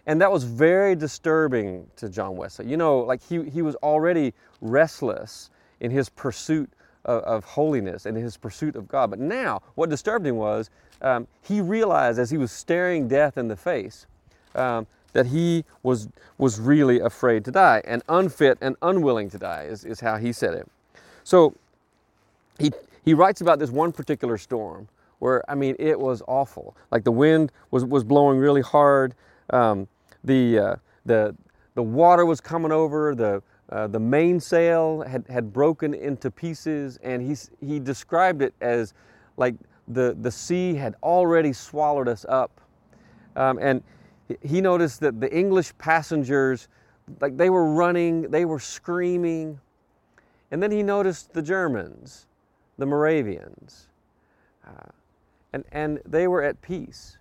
And 0.06 0.20
that 0.20 0.32
was 0.32 0.44
very 0.44 0.94
disturbing 0.94 1.86
to 1.96 2.08
John 2.08 2.36
Wesley. 2.36 2.68
You 2.68 2.76
know, 2.76 2.98
like 3.00 3.22
he, 3.22 3.44
he 3.44 3.62
was 3.62 3.74
already 3.76 4.32
restless 4.60 5.50
in 5.80 5.90
his 5.90 6.08
pursuit 6.08 6.70
of, 7.04 7.22
of 7.24 7.44
holiness 7.44 8.06
and 8.06 8.16
his 8.16 8.36
pursuit 8.36 8.76
of 8.76 8.88
God. 8.88 9.10
But 9.10 9.18
now, 9.18 9.62
what 9.74 9.90
disturbed 9.90 10.26
him 10.26 10.36
was 10.36 10.70
um, 11.02 11.26
he 11.42 11.60
realized 11.60 12.18
as 12.18 12.30
he 12.30 12.38
was 12.38 12.52
staring 12.52 13.08
death 13.08 13.38
in 13.38 13.48
the 13.48 13.56
face 13.56 14.06
um, 14.54 14.86
that 15.12 15.26
he 15.26 15.64
was, 15.82 16.08
was 16.38 16.60
really 16.60 17.00
afraid 17.00 17.44
to 17.44 17.50
die 17.50 17.82
and 17.84 18.02
unfit 18.08 18.58
and 18.60 18.76
unwilling 18.82 19.30
to 19.30 19.38
die, 19.38 19.64
is, 19.64 19.84
is 19.84 20.00
how 20.00 20.16
he 20.16 20.32
said 20.32 20.54
it. 20.54 20.68
So 21.24 21.54
he, 22.58 22.72
he 23.04 23.14
writes 23.14 23.40
about 23.40 23.58
this 23.58 23.70
one 23.70 23.92
particular 23.92 24.38
storm 24.38 24.88
where, 25.18 25.48
I 25.50 25.54
mean, 25.54 25.76
it 25.78 25.98
was 25.98 26.22
awful. 26.26 26.76
Like 26.90 27.04
the 27.04 27.12
wind 27.12 27.52
was, 27.70 27.84
was 27.84 28.04
blowing 28.04 28.38
really 28.38 28.62
hard, 28.62 29.14
um, 29.50 29.86
the, 30.24 30.58
uh, 30.58 30.76
the, 31.04 31.34
the 31.74 31.82
water 31.82 32.24
was 32.24 32.40
coming 32.40 32.72
over, 32.72 33.14
the, 33.14 33.42
uh, 33.70 33.86
the 33.86 34.00
mainsail 34.00 35.02
had, 35.02 35.24
had 35.28 35.52
broken 35.52 35.94
into 35.94 36.30
pieces, 36.30 36.98
and 37.02 37.22
he, 37.22 37.36
he 37.64 37.78
described 37.78 38.42
it 38.42 38.54
as 38.60 38.94
like 39.36 39.54
the, 39.88 40.16
the 40.20 40.30
sea 40.30 40.74
had 40.74 40.94
already 41.02 41.52
swallowed 41.52 42.08
us 42.08 42.26
up. 42.28 42.60
Um, 43.36 43.58
and 43.60 43.82
he 44.42 44.60
noticed 44.60 45.00
that 45.00 45.20
the 45.20 45.32
English 45.34 45.76
passengers, 45.78 46.68
like 47.20 47.36
they 47.36 47.50
were 47.50 47.72
running, 47.72 48.30
they 48.30 48.44
were 48.44 48.60
screaming. 48.60 49.60
And 50.50 50.62
then 50.62 50.70
he 50.70 50.82
noticed 50.82 51.32
the 51.32 51.42
Germans, 51.42 52.26
the 52.78 52.86
Moravians, 52.86 53.88
uh, 54.66 54.90
and, 55.52 55.64
and 55.72 56.00
they 56.04 56.26
were 56.28 56.42
at 56.42 56.60
peace. 56.62 57.18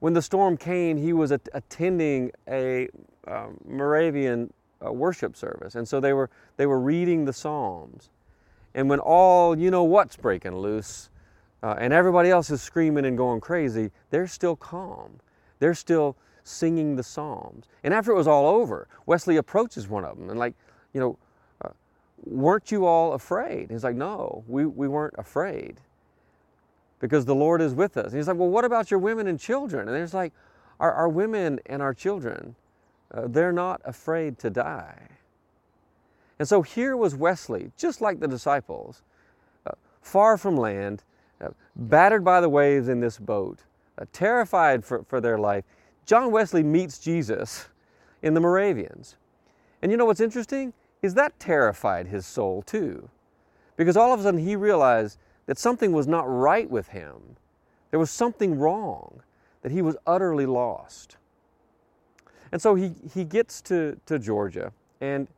When 0.00 0.12
the 0.12 0.22
storm 0.22 0.56
came, 0.56 0.96
he 0.96 1.12
was 1.12 1.30
attending 1.30 2.32
a 2.48 2.88
um, 3.26 3.58
Moravian 3.66 4.52
uh, 4.84 4.92
worship 4.92 5.36
service, 5.36 5.74
and 5.74 5.88
so 5.88 6.00
they 6.00 6.12
were 6.12 6.28
they 6.56 6.66
were 6.66 6.80
reading 6.80 7.24
the 7.24 7.32
Psalms. 7.32 8.10
And 8.74 8.90
when 8.90 8.98
all 8.98 9.56
you 9.58 9.70
know 9.70 9.84
what's 9.84 10.16
breaking 10.16 10.56
loose, 10.56 11.08
uh, 11.62 11.76
and 11.78 11.92
everybody 11.92 12.28
else 12.28 12.50
is 12.50 12.60
screaming 12.60 13.06
and 13.06 13.16
going 13.16 13.40
crazy, 13.40 13.90
they're 14.10 14.26
still 14.26 14.56
calm. 14.56 15.20
They're 15.64 15.72
still 15.72 16.14
singing 16.42 16.96
the 16.96 17.02
Psalms. 17.02 17.64
And 17.84 17.94
after 17.94 18.12
it 18.12 18.16
was 18.16 18.28
all 18.28 18.46
over, 18.46 18.86
Wesley 19.06 19.38
approaches 19.38 19.88
one 19.88 20.04
of 20.04 20.18
them 20.18 20.28
and 20.28 20.38
like, 20.38 20.52
you 20.92 21.00
know, 21.00 21.18
uh, 21.64 21.70
weren't 22.26 22.70
you 22.70 22.84
all 22.84 23.14
afraid? 23.14 23.70
He's 23.70 23.82
like, 23.82 23.96
no, 23.96 24.44
we, 24.46 24.66
we 24.66 24.88
weren't 24.88 25.14
afraid 25.16 25.80
because 27.00 27.24
the 27.24 27.34
Lord 27.34 27.62
is 27.62 27.72
with 27.72 27.96
us. 27.96 28.08
And 28.08 28.16
he's 28.16 28.28
like, 28.28 28.36
well, 28.36 28.50
what 28.50 28.66
about 28.66 28.90
your 28.90 29.00
women 29.00 29.26
and 29.26 29.40
children? 29.40 29.88
And 29.88 29.96
there's 29.96 30.12
like, 30.12 30.34
our, 30.80 30.92
our 30.92 31.08
women 31.08 31.60
and 31.64 31.80
our 31.80 31.94
children, 31.94 32.56
uh, 33.14 33.22
they're 33.28 33.50
not 33.50 33.80
afraid 33.86 34.38
to 34.40 34.50
die. 34.50 35.08
And 36.38 36.46
so 36.46 36.60
here 36.60 36.94
was 36.94 37.14
Wesley, 37.14 37.72
just 37.78 38.02
like 38.02 38.20
the 38.20 38.28
disciples, 38.28 39.00
uh, 39.66 39.70
far 40.02 40.36
from 40.36 40.58
land, 40.58 41.04
uh, 41.40 41.48
battered 41.74 42.22
by 42.22 42.42
the 42.42 42.50
waves 42.50 42.88
in 42.88 43.00
this 43.00 43.18
boat, 43.18 43.60
Uh, 43.96 44.04
terrified 44.12 44.84
for, 44.84 45.04
for 45.04 45.20
their 45.20 45.38
life. 45.38 45.64
John 46.04 46.30
Wesley 46.30 46.62
meets 46.62 46.98
Jesus 46.98 47.66
in 48.22 48.34
the 48.34 48.40
Moravians. 48.40 49.16
And 49.82 49.92
you 49.92 49.96
know 49.96 50.04
what's 50.04 50.20
interesting? 50.20 50.72
Is 51.02 51.14
that 51.14 51.38
terrified 51.38 52.08
his 52.08 52.26
soul 52.26 52.62
too. 52.62 53.08
Because 53.76 53.96
all 53.96 54.12
of 54.12 54.20
a 54.20 54.22
sudden 54.22 54.40
he 54.40 54.56
realized 54.56 55.18
that 55.46 55.58
something 55.58 55.92
was 55.92 56.06
not 56.06 56.22
right 56.22 56.68
with 56.68 56.88
him. 56.88 57.36
There 57.90 58.00
was 58.00 58.10
something 58.10 58.58
wrong, 58.58 59.22
that 59.62 59.70
he 59.70 59.82
was 59.82 59.96
utterly 60.06 60.46
lost. 60.46 61.16
And 62.50 62.60
so 62.60 62.74
he, 62.74 62.92
he 63.12 63.24
gets 63.24 63.60
to, 63.62 63.98
to 64.06 64.18
Georgia, 64.18 64.72
and 65.00 65.28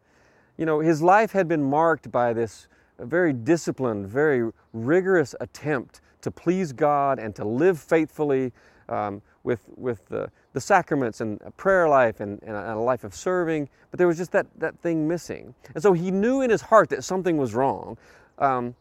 you 0.57 0.65
know, 0.65 0.81
his 0.81 1.03
life 1.03 1.33
had 1.33 1.49
been 1.49 1.63
marked 1.63 2.11
by 2.11 2.33
this 2.33 2.67
very 2.99 3.33
disciplined, 3.33 4.07
very 4.07 4.51
rigorous 4.73 5.35
attempt 5.41 6.01
to 6.27 6.31
please 6.33 6.73
God 6.73 7.21
and 7.21 7.37
to 7.37 7.45
live 7.45 7.79
faithfully 7.79 8.51
um, 8.89 9.23
with, 9.45 9.61
with 9.77 10.05
the, 10.09 10.29
the 10.55 10.61
sacraments 10.61 11.21
and 11.21 11.41
a 11.45 11.53
prayer 11.53 11.89
life 11.89 12.19
and, 12.19 12.43
and, 12.43 12.57
a, 12.57 12.77
life 12.77 13.05
of 13.05 13.15
serving, 13.15 13.69
but 13.93 13.99
there 13.99 14.09
was 14.09 14.17
just 14.17 14.33
that, 14.33 14.45
that 14.59 14.77
thing 14.81 15.07
missing. 15.07 15.55
And 15.75 15.81
so 15.81 15.93
he 15.93 16.11
knew 16.11 16.41
in 16.41 16.51
his 16.51 16.63
heart 16.63 16.89
that 16.89 17.05
something 17.05 17.37
was 17.37 17.55
wrong. 17.55 17.97
Um, 18.41 18.75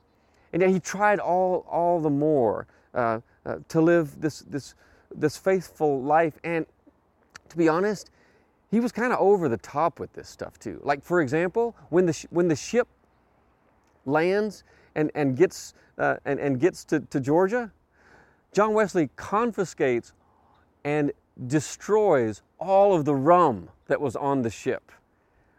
and 0.54 0.64
yet 0.64 0.72
he 0.72 0.80
tried 0.80 1.20
all, 1.20 1.68
all 1.70 2.02
the 2.02 2.10
more 2.10 2.66
uh, 2.96 3.20
uh, 3.46 3.58
to 3.68 3.80
live 3.80 4.20
this, 4.20 4.40
this, 4.40 4.74
this 5.16 5.38
faithful 5.38 6.02
life. 6.02 6.40
And 6.44 6.66
to 7.50 7.58
be 7.58 7.70
honest, 7.70 8.10
he 8.72 8.80
was 8.80 8.92
kind 8.92 9.14
of 9.14 9.20
over 9.20 9.50
the 9.50 9.58
top 9.58 10.00
with 10.00 10.12
this 10.14 10.30
stuff 10.30 10.58
too. 10.58 10.82
Like, 10.84 11.04
for 11.04 11.22
example, 11.22 11.76
when 11.90 12.08
the, 12.08 12.14
sh- 12.14 12.26
when 12.32 12.48
the 12.48 12.56
ship 12.56 12.88
lands 14.04 14.64
and, 14.96 15.12
and 15.16 15.36
gets, 15.36 15.74
uh, 15.98 16.18
and, 16.26 16.40
and 16.40 16.60
gets 16.60 16.84
to, 16.86 17.00
to 17.02 17.20
Georgia, 17.20 17.72
John 18.54 18.74
Wesley 18.74 19.10
confiscates 19.16 20.14
and 20.84 21.12
destroys 21.48 22.42
all 22.60 22.96
of 22.96 23.06
the 23.06 23.16
rum 23.16 23.70
that 23.88 24.00
was 24.00 24.16
on 24.16 24.42
the 24.42 24.50
ship. 24.50 24.92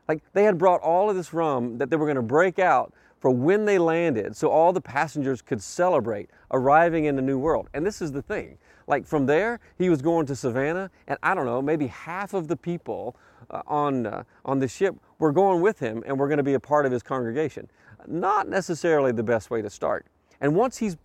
Like 0.08 0.22
they 0.32 0.44
had 0.44 0.56
brought 0.56 0.80
all 0.80 1.10
of 1.10 1.16
this 1.16 1.32
rum 1.32 1.78
that 1.78 1.90
they 1.90 1.96
were 1.96 2.06
going 2.06 2.16
to 2.16 2.22
break 2.22 2.58
out 2.58 2.92
for 3.18 3.30
when 3.30 3.64
they 3.64 3.78
landed 3.78 4.36
so 4.36 4.48
all 4.48 4.72
the 4.72 4.80
passengers 4.80 5.42
could 5.42 5.62
celebrate 5.62 6.30
arriving 6.52 7.06
in 7.06 7.16
the 7.16 7.22
new 7.22 7.38
world. 7.38 7.68
And 7.74 7.84
this 7.84 8.00
is 8.00 8.12
the 8.12 8.22
thing. 8.22 8.58
Like 8.86 9.04
from 9.04 9.26
there, 9.26 9.58
he 9.78 9.90
was 9.90 10.00
going 10.00 10.26
to 10.26 10.36
Savannah, 10.36 10.90
and 11.08 11.18
I 11.22 11.34
don't 11.34 11.44
know, 11.44 11.60
maybe 11.60 11.88
half 11.88 12.34
of 12.34 12.46
the 12.46 12.56
people 12.56 13.16
uh, 13.50 13.62
on, 13.66 14.06
uh, 14.06 14.22
on 14.44 14.60
the 14.60 14.68
ship 14.68 14.94
were 15.18 15.32
going 15.32 15.60
with 15.60 15.80
him 15.80 16.04
and 16.06 16.18
were 16.18 16.28
going 16.28 16.38
to 16.38 16.44
be 16.44 16.54
a 16.54 16.60
part 16.60 16.86
of 16.86 16.92
his 16.92 17.02
congregation. 17.02 17.68
Not 18.06 18.48
necessarily 18.48 19.12
the 19.12 19.22
best 19.22 19.50
way 19.50 19.62
to 19.62 19.70
start. 19.70 20.06
And 20.40 20.54
once 20.54 20.76
he's 20.78 20.96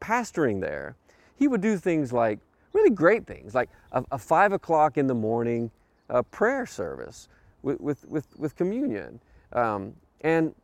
pastoring 0.00 0.60
there, 0.60 0.96
he 1.36 1.48
would 1.48 1.60
do 1.60 1.76
things 1.76 2.12
like 2.12 2.38
really 2.72 2.90
great 2.90 3.26
things, 3.26 3.54
like 3.54 3.70
a, 3.92 4.04
a 4.12 4.18
five 4.18 4.52
o'clock 4.52 4.98
in 4.98 5.06
the 5.06 5.14
morning 5.14 5.70
uh, 6.10 6.22
prayer 6.22 6.66
service 6.66 7.28
with, 7.62 7.80
with, 7.80 8.04
with, 8.08 8.26
with 8.38 8.54
communion. 8.56 9.20
Um, 9.52 9.94
and 10.20 10.54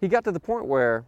he 0.00 0.08
got 0.08 0.24
to 0.24 0.32
the 0.32 0.40
point 0.40 0.66
where 0.66 1.04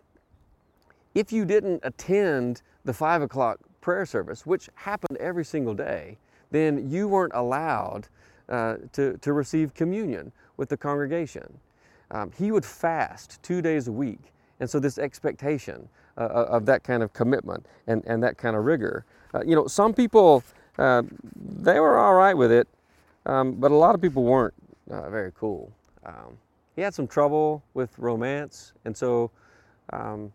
if 1.15 1.33
you 1.33 1.45
didn't 1.45 1.81
attend 1.83 2.63
the 2.85 2.93
five 2.93 3.23
o'clock 3.23 3.59
prayer 3.81 4.05
service, 4.05 4.45
which 4.45 4.69
happened 4.75 5.17
every 5.19 5.45
single 5.45 5.75
day, 5.75 6.19
then 6.51 6.91
you 6.91 7.09
weren't 7.09 7.33
allowed 7.35 8.09
uh, 8.49 8.77
to, 8.93 9.17
to 9.19 9.33
receive 9.33 9.75
communion 9.75 10.33
with 10.57 10.69
the 10.69 10.77
congregation. 10.77 11.59
Um, 12.11 12.31
he 12.37 12.53
would 12.53 12.65
fast 12.65 13.43
two 13.43 13.61
days 13.61 13.89
a 13.89 13.93
week. 13.93 14.33
And 14.61 14.69
so, 14.69 14.79
this 14.81 14.99
expectation 14.99 15.89
uh, 16.19 16.23
uh, 16.23 16.47
of 16.49 16.65
that 16.65 16.83
kind 16.83 17.03
of 17.03 17.13
commitment 17.13 17.67
and, 17.87 18.03
and 18.07 18.23
that 18.23 18.39
kind 18.39 18.57
of 18.57 18.65
rigor. 18.65 19.05
Uh, 19.35 19.43
you 19.45 19.55
know, 19.55 19.67
some 19.67 19.93
people, 19.93 20.43
uh, 20.79 21.03
they 21.35 21.79
were 21.79 21.99
all 21.99 22.15
right 22.15 22.35
with 22.35 22.51
it, 22.51 22.67
um, 23.27 23.53
but 23.53 23.71
a 23.71 23.75
lot 23.75 23.95
of 23.95 24.01
people 24.01 24.23
weren't 24.23 24.55
uh, 24.91 25.11
very 25.11 25.31
cool. 25.39 25.71
Um, 26.07 26.39
he 26.75 26.81
had 26.81 26.95
some 26.95 27.07
trouble 27.07 27.63
with 27.75 27.99
romance, 27.99 28.73
and 28.87 28.97
so 28.97 29.31
um, 29.93 30.33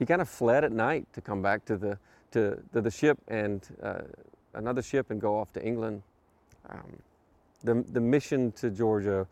he 0.00 0.06
kind 0.06 0.20
of 0.20 0.28
fled 0.28 0.64
at 0.64 0.72
night 0.72 1.06
to 1.12 1.20
come 1.20 1.42
back 1.42 1.64
to 1.66 1.76
the, 1.76 1.96
to, 2.32 2.60
to 2.72 2.80
the 2.80 2.90
ship 2.90 3.18
and 3.28 3.68
uh, 3.84 4.00
another 4.54 4.82
ship 4.82 5.10
and 5.10 5.20
go 5.20 5.38
off 5.38 5.52
to 5.52 5.64
England. 5.64 6.02
Um, 6.68 6.98
the, 7.62 7.84
the 7.92 8.00
mission 8.00 8.50
to 8.52 8.70
Georgia 8.70 9.28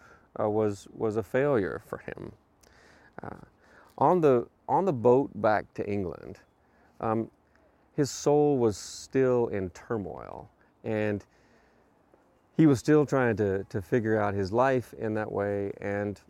was, 0.47 0.87
was 0.95 1.16
a 1.16 1.23
failure 1.23 1.83
for 1.87 1.99
him. 1.99 2.33
on 3.99 4.21
the 4.21 4.47
on 4.68 4.85
the 4.85 4.92
boat 4.92 5.30
back 5.35 5.73
to 5.75 5.90
England, 5.90 6.38
um, 7.00 7.30
his 7.97 8.11
soul 8.11 8.59
was 8.59 8.76
still 8.76 9.49
in 9.49 9.71
turmoil 9.71 10.49
and 10.85 11.25
he 12.57 12.66
was 12.66 12.78
still 12.78 13.07
trying 13.07 13.37
to, 13.37 13.64
to 13.64 13.80
figure 13.80 14.21
out 14.21 14.35
his 14.35 14.52
life 14.52 14.92
in 14.99 15.14
that 15.14 15.30
way. 15.30 15.73
And 15.80 16.21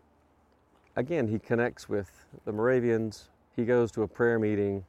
again, 0.95 1.27
he 1.27 1.39
connects 1.39 1.89
with 1.89 2.09
the 2.45 2.51
Moravians. 2.51 3.29
He 3.55 3.65
goes 3.65 3.91
to 3.93 4.03
a 4.03 4.07
prayer 4.07 4.39
meeting. 4.39 4.85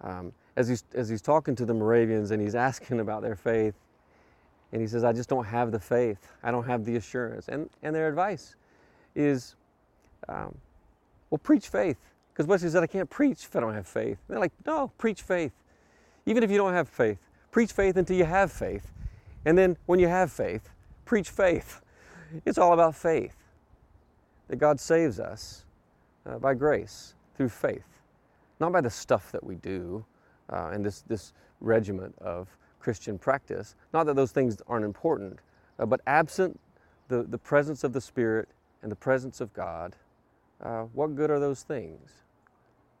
Um, 0.00 0.32
as, 0.56 0.68
he's, 0.68 0.84
as 0.94 1.08
he's 1.08 1.22
talking 1.22 1.54
to 1.56 1.64
the 1.64 1.74
Moravians 1.74 2.32
and 2.32 2.42
he's 2.42 2.54
asking 2.68 3.00
about 3.00 3.22
their 3.22 3.36
faith, 3.36 3.74
and 4.72 4.80
he 4.80 4.86
says, 4.86 5.04
I 5.04 5.12
just 5.12 5.28
don't 5.28 5.44
have 5.44 5.72
the 5.72 5.80
faith. 5.80 6.28
I 6.42 6.50
don't 6.50 6.64
have 6.64 6.84
the 6.84 6.96
assurance. 6.96 7.48
And, 7.48 7.68
and 7.82 7.94
their 7.94 8.08
advice 8.08 8.54
is, 9.14 9.56
um, 10.28 10.54
well, 11.30 11.38
preach 11.38 11.68
faith. 11.68 11.96
Because 12.32 12.46
what 12.46 12.54
Wesley 12.54 12.70
said, 12.70 12.82
I 12.82 12.86
can't 12.86 13.10
preach 13.10 13.44
if 13.44 13.56
I 13.56 13.60
don't 13.60 13.74
have 13.74 13.88
faith. 13.88 14.06
And 14.06 14.28
they're 14.28 14.38
like, 14.38 14.52
no, 14.64 14.92
preach 14.96 15.22
faith. 15.22 15.52
Even 16.26 16.42
if 16.42 16.50
you 16.50 16.56
don't 16.56 16.72
have 16.72 16.88
faith, 16.88 17.18
preach 17.50 17.72
faith 17.72 17.96
until 17.96 18.16
you 18.16 18.24
have 18.24 18.52
faith. 18.52 18.92
And 19.44 19.58
then 19.58 19.76
when 19.86 19.98
you 19.98 20.06
have 20.06 20.30
faith, 20.30 20.70
preach 21.04 21.30
faith. 21.30 21.82
It's 22.46 22.58
all 22.58 22.72
about 22.72 22.94
faith. 22.94 23.36
That 24.48 24.56
God 24.56 24.78
saves 24.78 25.18
us 25.18 25.64
uh, 26.26 26.38
by 26.38 26.54
grace 26.54 27.14
through 27.36 27.48
faith, 27.48 28.00
not 28.60 28.72
by 28.72 28.80
the 28.80 28.90
stuff 28.90 29.32
that 29.32 29.42
we 29.42 29.56
do 29.56 30.04
uh, 30.50 30.70
and 30.72 30.84
this, 30.84 31.02
this 31.02 31.32
regiment 31.60 32.14
of 32.20 32.48
Christian 32.80 33.18
practice. 33.18 33.76
Not 33.92 34.06
that 34.06 34.16
those 34.16 34.32
things 34.32 34.60
aren't 34.66 34.84
important, 34.84 35.38
uh, 35.78 35.86
but 35.86 36.00
absent 36.06 36.58
the, 37.08 37.22
the 37.24 37.38
presence 37.38 37.84
of 37.84 37.92
the 37.92 38.00
Spirit 38.00 38.48
and 38.82 38.90
the 38.90 38.96
presence 38.96 39.40
of 39.40 39.52
God, 39.52 39.96
uh, 40.62 40.82
what 40.92 41.14
good 41.16 41.30
are 41.30 41.40
those 41.40 41.62
things? 41.62 42.12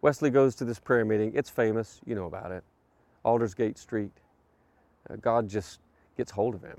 Wesley 0.02 0.30
goes 0.30 0.54
to 0.56 0.64
this 0.64 0.78
prayer 0.78 1.04
meeting. 1.04 1.32
It's 1.34 1.50
famous, 1.50 2.00
you 2.06 2.14
know 2.14 2.26
about 2.26 2.52
it. 2.52 2.64
Aldersgate 3.24 3.78
Street. 3.78 4.12
Uh, 5.08 5.16
God 5.16 5.48
just 5.48 5.80
gets 6.16 6.30
hold 6.30 6.54
of 6.54 6.62
him. 6.62 6.78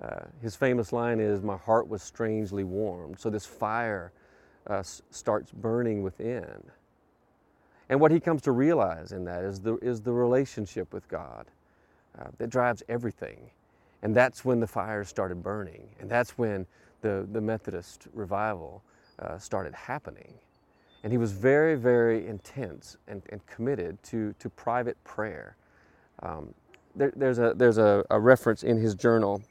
Uh, 0.00 0.24
his 0.42 0.56
famous 0.56 0.92
line 0.92 1.20
is, 1.20 1.42
My 1.42 1.56
heart 1.56 1.88
was 1.88 2.02
strangely 2.02 2.64
warmed. 2.64 3.18
So 3.20 3.30
this 3.30 3.46
fire 3.46 4.12
uh, 4.68 4.78
s- 4.78 5.02
starts 5.10 5.52
burning 5.52 6.02
within. 6.02 6.62
And 7.88 8.00
what 8.00 8.10
he 8.10 8.20
comes 8.20 8.42
to 8.42 8.52
realize 8.52 9.12
in 9.12 9.24
that 9.24 9.44
is 9.44 9.60
the, 9.60 9.76
is 9.76 10.00
the 10.00 10.12
relationship 10.12 10.92
with 10.92 11.06
God 11.08 11.46
uh, 12.18 12.28
that 12.38 12.50
drives 12.50 12.82
everything. 12.88 13.50
And 14.02 14.14
that's 14.14 14.44
when 14.44 14.60
the 14.60 14.66
fires 14.66 15.08
started 15.08 15.42
burning. 15.42 15.88
And 16.00 16.10
that's 16.10 16.36
when 16.38 16.66
the, 17.00 17.26
the 17.32 17.40
Methodist 17.40 18.08
revival 18.12 18.82
uh, 19.18 19.38
started 19.38 19.74
happening. 19.74 20.34
And 21.04 21.12
he 21.12 21.18
was 21.18 21.32
very, 21.32 21.74
very 21.74 22.26
intense 22.26 22.96
and, 23.08 23.22
and 23.30 23.44
committed 23.46 24.02
to, 24.04 24.34
to 24.38 24.48
private 24.50 25.02
prayer. 25.04 25.56
Um, 26.22 26.54
there, 26.94 27.12
there's 27.16 27.38
a, 27.38 27.54
there's 27.56 27.78
a, 27.78 28.04
a 28.10 28.20
reference 28.20 28.62
in 28.62 28.76
his 28.76 28.94
journal 28.94 29.42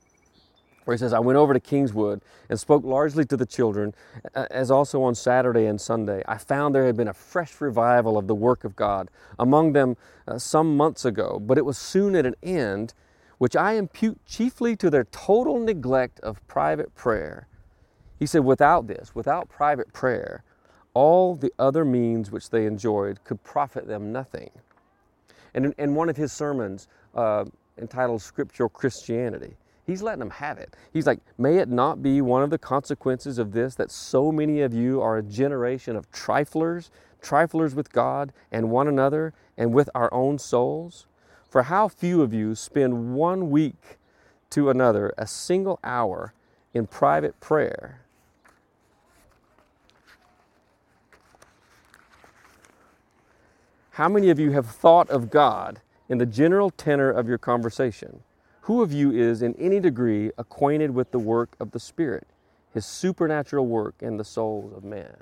where 0.85 0.95
he 0.95 0.97
says, 0.97 1.13
I 1.13 1.19
went 1.19 1.37
over 1.37 1.53
to 1.53 1.59
Kingswood 1.59 2.21
and 2.49 2.59
spoke 2.59 2.83
largely 2.83 3.25
to 3.25 3.37
the 3.37 3.45
children, 3.45 3.93
as 4.33 4.71
also 4.71 5.03
on 5.03 5.15
Saturday 5.15 5.65
and 5.65 5.79
Sunday. 5.79 6.23
I 6.27 6.37
found 6.37 6.73
there 6.73 6.85
had 6.85 6.97
been 6.97 7.07
a 7.07 7.13
fresh 7.13 7.61
revival 7.61 8.17
of 8.17 8.27
the 8.27 8.35
work 8.35 8.63
of 8.63 8.75
God 8.75 9.09
among 9.37 9.73
them 9.73 9.95
uh, 10.27 10.37
some 10.37 10.75
months 10.75 11.05
ago, 11.05 11.39
but 11.39 11.57
it 11.57 11.65
was 11.65 11.77
soon 11.77 12.15
at 12.15 12.25
an 12.25 12.35
end, 12.41 12.93
which 13.37 13.55
I 13.55 13.73
impute 13.73 14.19
chiefly 14.25 14.75
to 14.77 14.89
their 14.89 15.05
total 15.05 15.59
neglect 15.59 16.19
of 16.21 16.45
private 16.47 16.93
prayer. 16.95 17.47
He 18.19 18.25
said, 18.25 18.43
without 18.43 18.87
this, 18.87 19.15
without 19.15 19.49
private 19.49 19.93
prayer, 19.93 20.43
all 20.93 21.35
the 21.35 21.53
other 21.57 21.85
means 21.85 22.31
which 22.31 22.49
they 22.49 22.65
enjoyed 22.65 23.23
could 23.23 23.43
profit 23.43 23.87
them 23.87 24.11
nothing. 24.11 24.49
And 25.53 25.65
in, 25.65 25.75
in 25.77 25.95
one 25.95 26.09
of 26.09 26.17
his 26.17 26.31
sermons 26.31 26.87
uh, 27.15 27.45
entitled 27.77 28.21
Scriptural 28.21 28.69
Christianity, 28.69 29.55
he's 29.91 30.01
letting 30.01 30.19
them 30.19 30.31
have 30.31 30.57
it. 30.57 30.75
He's 30.91 31.05
like, 31.05 31.19
May 31.37 31.57
it 31.57 31.69
not 31.69 32.01
be 32.01 32.21
one 32.21 32.41
of 32.41 32.49
the 32.49 32.57
consequences 32.57 33.37
of 33.37 33.51
this 33.51 33.75
that 33.75 33.91
so 33.91 34.31
many 34.31 34.61
of 34.61 34.73
you 34.73 35.01
are 35.01 35.17
a 35.17 35.23
generation 35.23 35.95
of 35.95 36.11
triflers, 36.11 36.89
triflers 37.21 37.75
with 37.75 37.91
God 37.91 38.33
and 38.51 38.71
one 38.71 38.87
another 38.87 39.33
and 39.57 39.73
with 39.73 39.89
our 39.93 40.11
own 40.13 40.39
souls? 40.39 41.05
For 41.49 41.63
how 41.63 41.87
few 41.87 42.21
of 42.21 42.33
you 42.33 42.55
spend 42.55 43.13
one 43.13 43.49
week 43.51 43.99
to 44.51 44.69
another 44.69 45.13
a 45.17 45.27
single 45.27 45.79
hour 45.83 46.33
in 46.73 46.87
private 46.87 47.39
prayer 47.39 48.01
How 53.95 54.07
many 54.07 54.29
of 54.29 54.39
you 54.39 54.51
have 54.51 54.67
thought 54.67 55.09
of 55.09 55.29
God 55.29 55.81
in 56.07 56.17
the 56.17 56.25
general 56.25 56.69
tenor 56.69 57.11
of 57.11 57.27
your 57.27 57.37
conversation? 57.37 58.23
Who 58.71 58.81
of 58.81 58.93
you 58.93 59.11
is 59.11 59.41
in 59.41 59.53
any 59.55 59.81
degree 59.81 60.31
acquainted 60.37 60.91
with 60.91 61.11
the 61.11 61.19
work 61.19 61.57
of 61.59 61.71
the 61.71 61.79
Spirit, 61.79 62.25
his 62.73 62.85
supernatural 62.85 63.67
work 63.67 63.95
in 63.99 64.15
the 64.15 64.23
souls 64.23 64.71
of 64.71 64.85
men? 64.85 65.13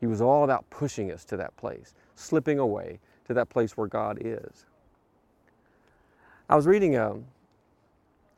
He 0.00 0.06
was 0.06 0.22
all 0.22 0.44
about 0.44 0.70
pushing 0.70 1.12
us 1.12 1.26
to 1.26 1.36
that 1.36 1.54
place, 1.58 1.92
slipping 2.14 2.58
away 2.58 3.00
to 3.26 3.34
that 3.34 3.50
place 3.50 3.76
where 3.76 3.86
God 3.86 4.16
is. 4.22 4.64
I 6.48 6.56
was 6.56 6.66
reading 6.66 6.96
a, 6.96 7.10
um, 7.10 7.26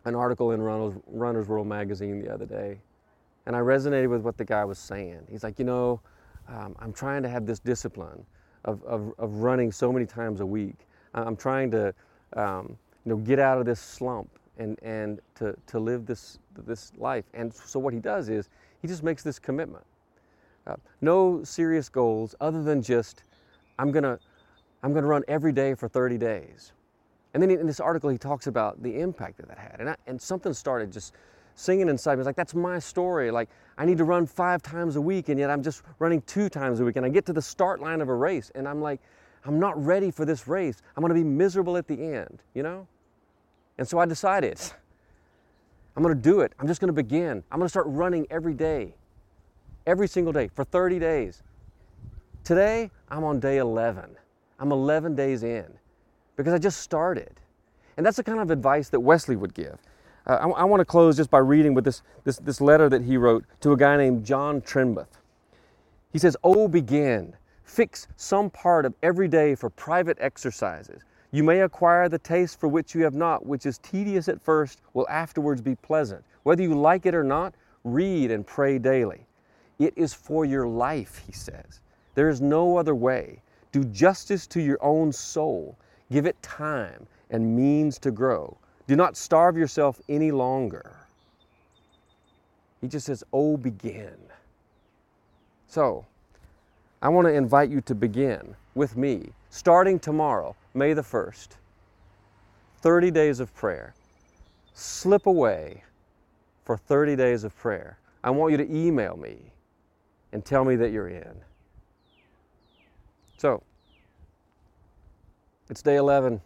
an 0.04 0.16
article 0.16 0.50
in 0.50 0.60
Runner's, 0.60 0.94
Runner's 1.06 1.46
World 1.46 1.68
magazine 1.68 2.18
the 2.18 2.34
other 2.34 2.46
day, 2.46 2.80
and 3.46 3.54
I 3.54 3.60
resonated 3.60 4.10
with 4.10 4.22
what 4.22 4.38
the 4.38 4.44
guy 4.44 4.64
was 4.64 4.80
saying. 4.80 5.20
He's 5.30 5.44
like, 5.44 5.60
you 5.60 5.64
know, 5.64 6.00
um, 6.48 6.74
I'm 6.80 6.92
trying 6.92 7.22
to 7.22 7.28
have 7.28 7.46
this 7.46 7.60
discipline 7.60 8.26
of, 8.64 8.82
of, 8.82 9.14
of, 9.18 9.34
running 9.34 9.70
so 9.70 9.92
many 9.92 10.04
times 10.04 10.40
a 10.40 10.46
week. 10.46 10.88
I'm 11.14 11.36
trying 11.36 11.70
to 11.70 11.94
um, 12.32 12.76
you 13.04 13.10
know, 13.10 13.16
get 13.16 13.38
out 13.38 13.58
of 13.58 13.66
this 13.66 13.80
slump 13.80 14.28
and, 14.58 14.78
and 14.82 15.20
to, 15.36 15.56
to 15.66 15.78
live 15.78 16.06
this, 16.06 16.38
this 16.66 16.92
life. 16.96 17.24
And 17.34 17.52
so 17.52 17.78
what 17.78 17.92
he 17.92 18.00
does 18.00 18.28
is 18.28 18.48
he 18.80 18.88
just 18.88 19.02
makes 19.02 19.22
this 19.22 19.38
commitment. 19.38 19.84
Uh, 20.66 20.76
no 21.00 21.42
serious 21.44 21.88
goals 21.88 22.34
other 22.40 22.62
than 22.62 22.82
just, 22.82 23.24
I'm 23.78 23.92
going 23.92 24.04
to 24.04 24.18
I'm 24.84 24.92
going 24.92 25.02
to 25.02 25.08
run 25.08 25.22
every 25.28 25.52
day 25.52 25.74
for 25.74 25.88
30 25.88 26.18
days. 26.18 26.72
And 27.32 27.42
then 27.42 27.50
in 27.50 27.66
this 27.66 27.80
article, 27.80 28.10
he 28.10 28.18
talks 28.18 28.48
about 28.48 28.82
the 28.82 29.00
impact 29.00 29.38
that 29.38 29.48
that 29.48 29.56
had. 29.56 29.76
And, 29.80 29.88
I, 29.88 29.96
and 30.06 30.20
something 30.20 30.52
started 30.52 30.92
just 30.92 31.14
singing 31.54 31.88
inside 31.88 32.16
me. 32.16 32.20
It's 32.20 32.26
like, 32.26 32.36
that's 32.36 32.54
my 32.54 32.78
story. 32.78 33.30
Like, 33.30 33.48
I 33.78 33.86
need 33.86 33.96
to 33.96 34.04
run 34.04 34.26
five 34.26 34.62
times 34.62 34.96
a 34.96 35.00
week, 35.00 35.30
and 35.30 35.40
yet 35.40 35.48
I'm 35.48 35.62
just 35.62 35.82
running 36.00 36.20
two 36.22 36.50
times 36.50 36.80
a 36.80 36.84
week. 36.84 36.96
And 36.96 37.06
I 37.06 37.08
get 37.08 37.24
to 37.26 37.32
the 37.32 37.40
start 37.40 37.80
line 37.80 38.02
of 38.02 38.10
a 38.10 38.14
race, 38.14 38.52
and 38.54 38.68
I'm 38.68 38.82
like, 38.82 39.00
I'm 39.46 39.58
not 39.58 39.82
ready 39.82 40.10
for 40.10 40.26
this 40.26 40.46
race. 40.46 40.82
I'm 40.96 41.00
going 41.00 41.14
to 41.14 41.18
be 41.18 41.24
miserable 41.24 41.78
at 41.78 41.88
the 41.88 41.98
end, 41.98 42.42
you 42.52 42.62
know? 42.62 42.86
And 43.78 43.86
so 43.86 43.98
I 43.98 44.06
decided, 44.06 44.60
I'm 45.96 46.02
going 46.02 46.14
to 46.14 46.20
do 46.20 46.40
it. 46.40 46.52
I'm 46.58 46.66
just 46.66 46.80
going 46.80 46.88
to 46.88 46.92
begin. 46.92 47.42
I'm 47.50 47.58
going 47.58 47.66
to 47.66 47.70
start 47.70 47.86
running 47.88 48.26
every 48.30 48.54
day, 48.54 48.94
every 49.86 50.08
single 50.08 50.32
day 50.32 50.48
for 50.48 50.64
30 50.64 50.98
days. 50.98 51.42
Today, 52.44 52.90
I'm 53.08 53.24
on 53.24 53.40
day 53.40 53.58
11. 53.58 54.16
I'm 54.60 54.70
11 54.70 55.14
days 55.14 55.42
in 55.42 55.66
because 56.36 56.52
I 56.52 56.58
just 56.58 56.80
started. 56.80 57.40
And 57.96 58.04
that's 58.04 58.16
the 58.16 58.24
kind 58.24 58.40
of 58.40 58.50
advice 58.50 58.88
that 58.90 59.00
Wesley 59.00 59.36
would 59.36 59.54
give. 59.54 59.78
Uh, 60.26 60.34
I, 60.34 60.48
I 60.48 60.64
want 60.64 60.80
to 60.80 60.84
close 60.84 61.16
just 61.16 61.30
by 61.30 61.38
reading 61.38 61.74
with 61.74 61.84
this, 61.84 62.02
this, 62.24 62.38
this 62.38 62.60
letter 62.60 62.88
that 62.88 63.02
he 63.02 63.16
wrote 63.16 63.44
to 63.60 63.72
a 63.72 63.76
guy 63.76 63.96
named 63.96 64.24
John 64.24 64.60
Trembath. 64.60 65.06
He 66.12 66.18
says, 66.18 66.36
Oh, 66.44 66.68
begin. 66.68 67.34
Fix 67.64 68.06
some 68.16 68.50
part 68.50 68.84
of 68.84 68.94
every 69.02 69.26
day 69.26 69.54
for 69.54 69.70
private 69.70 70.18
exercises. 70.20 71.02
You 71.34 71.42
may 71.42 71.62
acquire 71.62 72.08
the 72.08 72.20
taste 72.20 72.60
for 72.60 72.68
which 72.68 72.94
you 72.94 73.02
have 73.02 73.16
not, 73.16 73.44
which 73.44 73.66
is 73.66 73.78
tedious 73.78 74.28
at 74.28 74.40
first, 74.40 74.80
will 74.92 75.08
afterwards 75.08 75.60
be 75.60 75.74
pleasant. 75.74 76.24
Whether 76.44 76.62
you 76.62 76.76
like 76.76 77.06
it 77.06 77.14
or 77.14 77.24
not, 77.24 77.56
read 77.82 78.30
and 78.30 78.46
pray 78.46 78.78
daily. 78.78 79.26
It 79.80 79.94
is 79.96 80.14
for 80.14 80.44
your 80.44 80.68
life, 80.68 81.20
he 81.26 81.32
says. 81.32 81.80
There 82.14 82.28
is 82.28 82.40
no 82.40 82.76
other 82.76 82.94
way. 82.94 83.42
Do 83.72 83.82
justice 83.82 84.46
to 84.46 84.62
your 84.62 84.78
own 84.80 85.10
soul. 85.10 85.76
Give 86.08 86.24
it 86.24 86.40
time 86.40 87.04
and 87.30 87.56
means 87.56 87.98
to 87.98 88.12
grow. 88.12 88.56
Do 88.86 88.94
not 88.94 89.16
starve 89.16 89.56
yourself 89.56 90.00
any 90.08 90.30
longer. 90.30 90.94
He 92.80 92.86
just 92.86 93.06
says, 93.06 93.24
Oh, 93.32 93.56
begin. 93.56 94.18
So, 95.66 96.06
I 97.02 97.08
want 97.08 97.26
to 97.26 97.34
invite 97.34 97.70
you 97.70 97.80
to 97.80 97.94
begin 97.96 98.54
with 98.76 98.96
me, 98.96 99.30
starting 99.54 100.00
tomorrow, 100.00 100.56
May 100.74 100.94
the 100.94 101.02
1st. 101.02 101.50
30 102.82 103.12
days 103.12 103.38
of 103.38 103.54
prayer. 103.54 103.94
Slip 104.72 105.26
away 105.26 105.84
for 106.64 106.76
30 106.76 107.14
days 107.14 107.44
of 107.44 107.56
prayer. 107.56 107.96
I 108.24 108.30
want 108.30 108.50
you 108.50 108.56
to 108.56 108.68
email 108.68 109.16
me 109.16 109.36
and 110.32 110.44
tell 110.44 110.64
me 110.64 110.74
that 110.74 110.90
you're 110.90 111.08
in. 111.08 111.36
So, 113.36 113.62
it's 115.70 115.82
day 115.82 115.96
11. 115.96 116.40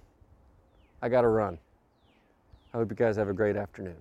I 1.00 1.08
got 1.08 1.22
to 1.22 1.28
run. 1.28 1.56
I 2.74 2.76
hope 2.76 2.90
you 2.90 2.96
guys 2.96 3.16
have 3.16 3.30
a 3.30 3.32
great 3.32 3.56
afternoon. 3.56 3.96